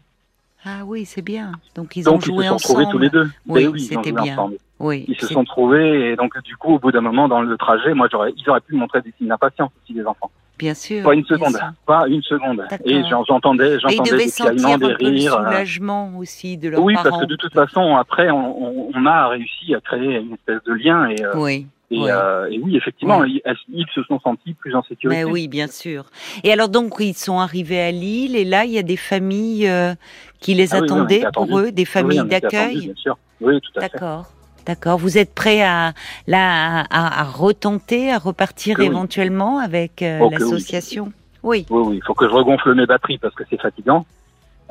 Ah 0.66 0.82
oui, 0.86 1.04
c'est 1.04 1.20
bien. 1.22 1.52
Donc 1.74 1.94
ils 1.96 2.08
ont 2.08 2.12
Donc 2.12 2.22
ils 2.26 2.32
joué 2.32 2.42
se 2.44 2.48
sont 2.48 2.54
ensemble. 2.54 2.80
trouvés 2.82 2.90
tous 2.92 2.98
les 2.98 3.10
deux. 3.10 3.30
Oui, 3.46 3.64
Ben 3.64 3.70
oui, 3.72 3.80
c'était 3.80 4.12
bien. 4.12 4.32
ensemble. 4.32 4.56
Oui. 4.80 5.04
Ils 5.08 5.16
se 5.20 5.26
sont 5.26 5.44
trouvés 5.44 6.10
et 6.10 6.16
donc 6.16 6.36
du 6.42 6.56
coup 6.56 6.74
au 6.74 6.78
bout 6.78 6.90
d'un 6.90 7.00
moment 7.02 7.28
dans 7.28 7.42
le 7.42 7.56
trajet, 7.58 7.92
moi 7.94 8.08
j'aurais, 8.10 8.32
ils 8.36 8.48
auraient 8.48 8.60
pu 8.62 8.74
montrer 8.74 9.02
des 9.02 9.12
signes 9.18 9.28
d'impatience 9.28 9.70
aussi 9.82 9.92
des 9.94 10.04
enfants. 10.06 10.30
Bien 10.58 10.72
sûr. 10.74 11.02
Pas 11.04 11.14
une 11.14 11.24
seconde, 11.24 11.56
pas 11.84 12.06
une 12.08 12.22
seconde. 12.22 12.62
Et 12.84 13.02
j'en- 13.10 13.24
j'entendais, 13.24 13.78
j'entendais 13.80 14.16
des 14.16 14.28
sentir 14.28 14.66
un 14.68 14.78
des 14.78 14.94
peu 14.94 15.04
le 15.04 15.08
rires. 15.10 15.34
euh, 15.34 15.44
soulagement 15.46 16.16
aussi 16.16 16.56
de 16.56 16.68
leurs 16.70 16.80
Oui, 16.82 16.94
parents. 16.94 17.10
parce 17.10 17.22
que 17.22 17.26
de 17.26 17.36
toute 17.36 17.52
façon 17.52 17.96
après 17.96 18.30
on, 18.30 18.64
on- 18.64 18.90
on 18.94 19.06
a 19.06 19.28
réussi 19.28 19.74
à 19.74 19.80
créer 19.80 20.18
une 20.20 20.32
espèce 20.34 20.62
de 20.64 20.72
lien 20.72 21.08
et, 21.08 21.22
euh, 21.24 21.32
Oui. 21.36 21.66
Et, 21.94 21.98
oui. 21.98 22.10
euh, 22.10 22.48
et 22.50 22.58
oui 22.58 22.76
effectivement 22.76 23.18
Oui. 23.20 23.40
ils, 23.72 23.86
se 23.94 24.02
sont 24.04 24.18
sentis 24.20 24.54
plus 24.54 24.74
en 24.74 24.82
sécurité. 24.82 25.24
Mais 25.24 25.30
oui, 25.30 25.48
bien 25.48 25.66
sûr. 25.68 26.04
Et 26.42 26.52
alors 26.52 26.68
donc 26.68 26.94
ils 27.00 27.14
sont 27.14 27.38
arrivés 27.38 27.80
à 27.80 27.90
Lille 27.90 28.36
et 28.36 28.44
là 28.44 28.64
il 28.64 28.72
y 28.72 28.78
a 28.78 28.82
des 28.82 28.96
familles 28.96 29.68
euh, 29.68 29.94
qui 30.40 30.54
les 30.54 30.74
Ah 30.74 30.78
oui, 30.80 30.80
oui, 30.82 30.86
attendaient 30.86 31.24
pour 31.32 31.58
eux, 31.58 31.70
des 31.72 31.82
Oui, 31.82 31.86
familles 31.86 32.24
d'accueil. 32.24 32.80
bien 32.80 32.94
sûr. 32.96 33.16
Oui, 33.40 33.60
tout 33.60 33.78
à 33.78 33.82
fait. 33.82 33.88
D'accord. 33.92 34.26
D'accord. 34.66 34.98
Vous 34.98 35.18
êtes 35.18 35.34
prêt 35.34 35.62
à 35.62 35.92
là 36.26 36.84
à, 36.90 37.20
à 37.20 37.24
retenter, 37.24 38.10
à 38.10 38.18
repartir 38.18 38.76
Que 38.76 38.82
oui. 38.82 38.86
éventuellement 38.88 39.58
avec 39.58 40.02
euh, 40.02 40.20
Oh, 40.22 40.28
oui. 40.28 40.32
l'association? 40.38 41.12
Oui. 41.42 41.66
Oui, 41.68 41.82
oui, 41.86 41.96
il 41.96 42.02
faut 42.06 42.14
que 42.14 42.26
je 42.26 42.32
regonfle 42.32 42.74
mes 42.74 42.86
batteries 42.86 43.18
parce 43.18 43.34
que 43.34 43.44
c'est 43.50 43.60
fatigant. 43.60 44.06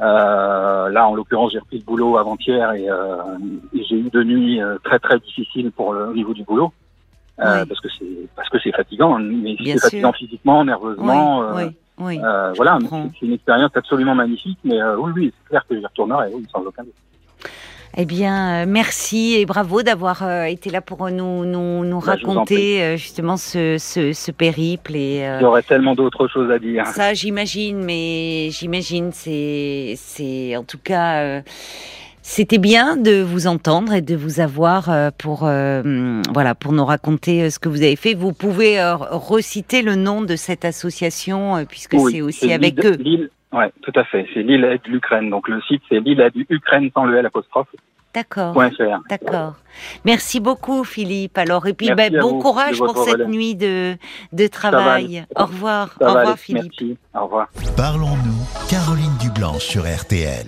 Euh, 0.01 0.89
là, 0.89 1.07
en 1.07 1.13
l'occurrence, 1.13 1.51
j'ai 1.51 1.59
repris 1.59 1.77
le 1.77 1.83
boulot 1.85 2.17
avant-hier 2.17 2.71
et, 2.73 2.89
euh, 2.89 3.17
et 3.75 3.83
j'ai 3.87 3.95
eu 3.97 4.09
deux 4.11 4.23
nuits 4.23 4.59
euh, 4.59 4.77
très 4.83 4.97
très 4.97 5.19
difficiles 5.19 5.71
pour 5.71 5.93
le 5.93 6.07
au 6.07 6.13
niveau 6.15 6.33
du 6.33 6.43
boulot 6.43 6.73
euh, 7.39 7.61
Oui. 7.61 7.67
parce 7.67 7.79
que 7.81 7.87
c'est 7.97 8.05
parce 8.35 8.49
que 8.49 8.57
c'est 8.63 8.71
fatigant, 8.71 9.17
mais 9.19 9.55
c'est 9.63 9.79
fatigant 9.79 10.13
physiquement, 10.13 10.59
Oui. 10.61 10.65
nerveusement. 10.67 11.43
euh, 11.43 11.53
oui. 11.55 11.63
Oui. 11.99 12.19
euh, 12.23 12.51
voilà, 12.55 12.79
c'est 13.19 13.25
une 13.25 13.33
expérience 13.33 13.71
absolument 13.75 14.15
magnifique. 14.15 14.57
Mais 14.63 14.81
euh, 14.81 14.97
oui, 14.97 15.11
oui, 15.15 15.33
c'est 15.37 15.49
clair 15.49 15.65
que 15.69 15.77
j'y 15.77 15.85
retournerai, 15.85 16.31
oui, 16.33 16.43
sans 16.51 16.61
aucun 16.61 16.83
doute. 16.83 16.93
Eh 17.95 18.05
bien, 18.05 18.65
merci 18.65 19.35
et 19.35 19.45
bravo 19.45 19.83
d'avoir 19.83 20.45
été 20.45 20.71
là 20.71 20.81
pour 20.81 21.07
nous 21.11 21.45
nous, 21.45 21.85
nous 21.85 21.99
Bah, 21.99 22.13
raconter 22.13 22.97
justement 22.97 23.37
ce, 23.37 23.77
ce, 23.77 24.13
ce 24.13 24.31
périple 24.31 24.95
et 24.95 25.23
euh, 25.27 25.39
J'aurais 25.39 25.61
tellement 25.61 25.93
d'autres 25.93 26.27
choses 26.27 26.49
à 26.49 26.57
dire. 26.57 26.87
Ça, 26.87 27.13
j'imagine, 27.13 27.83
mais 27.83 28.49
j'imagine, 28.49 29.11
c'est, 29.11 29.93
c'est, 29.95 30.57
en 30.57 30.63
tout 30.63 30.79
cas, 30.83 31.21
euh, 31.21 31.41
c'était 32.25 32.57
bien 32.57 32.95
de 32.97 33.21
vous 33.21 33.45
entendre 33.47 33.93
et 33.93 34.01
de 34.01 34.15
vous 34.15 34.39
avoir 34.39 34.89
euh, 34.89 35.11
pour, 35.15 35.41
euh, 35.43 36.21
voilà, 36.33 36.55
pour 36.55 36.71
nous 36.71 36.85
raconter 36.85 37.43
euh, 37.43 37.49
ce 37.49 37.59
que 37.59 37.69
vous 37.69 37.81
avez 37.83 37.95
fait. 37.97 38.13
Vous 38.15 38.31
pouvez 38.33 38.79
euh, 38.79 38.95
reciter 38.95 39.81
le 39.83 39.95
nom 39.95 40.21
de 40.21 40.35
cette 40.35 40.65
association 40.65 41.63
puisque 41.69 41.93
Oui, 41.93 42.13
c'est 42.13 42.21
aussi 42.21 42.51
avec 42.51 42.83
eux. 42.83 42.95
l'île- 42.99 43.29
Ouais, 43.51 43.71
tout 43.83 43.91
à 43.95 44.03
fait. 44.05 44.25
C'est 44.33 44.41
l'île 44.41 44.63
aide 44.63 44.81
l'Ukraine. 44.87 45.29
Donc 45.29 45.47
le 45.47 45.61
site 45.67 45.83
c'est 45.87 45.99
l'île 45.99 46.21
aide 46.21 46.33
Ukraine 46.49 46.89
sans 46.95 47.05
le 47.05 47.17
L 47.17 47.25
apostrophe. 47.27 47.67
D'accord. 48.15 48.53
point 48.53 48.71
fr. 48.71 49.01
D'accord. 49.09 49.53
Merci 50.05 50.39
beaucoup, 50.39 50.83
Philippe. 50.83 51.37
Alors, 51.37 51.65
et 51.67 51.73
puis, 51.73 51.89
ben, 51.95 52.15
bon 52.19 52.39
courage 52.39 52.77
pour 52.77 52.95
cette 53.03 53.13
relais. 53.15 53.25
nuit 53.27 53.55
de, 53.55 53.95
de 54.31 54.47
travail. 54.47 55.25
Au 55.35 55.45
revoir. 55.45 55.95
Ça 55.99 56.05
Au 56.05 56.07
revoir, 56.09 56.27
aller. 56.29 56.37
Philippe. 56.37 56.71
Merci. 56.79 56.97
Au 57.15 57.23
revoir. 57.25 57.47
Parlons-nous, 57.75 58.67
Caroline 58.69 59.17
Dublanche 59.19 59.63
sur 59.65 59.83
RTL. 59.83 60.41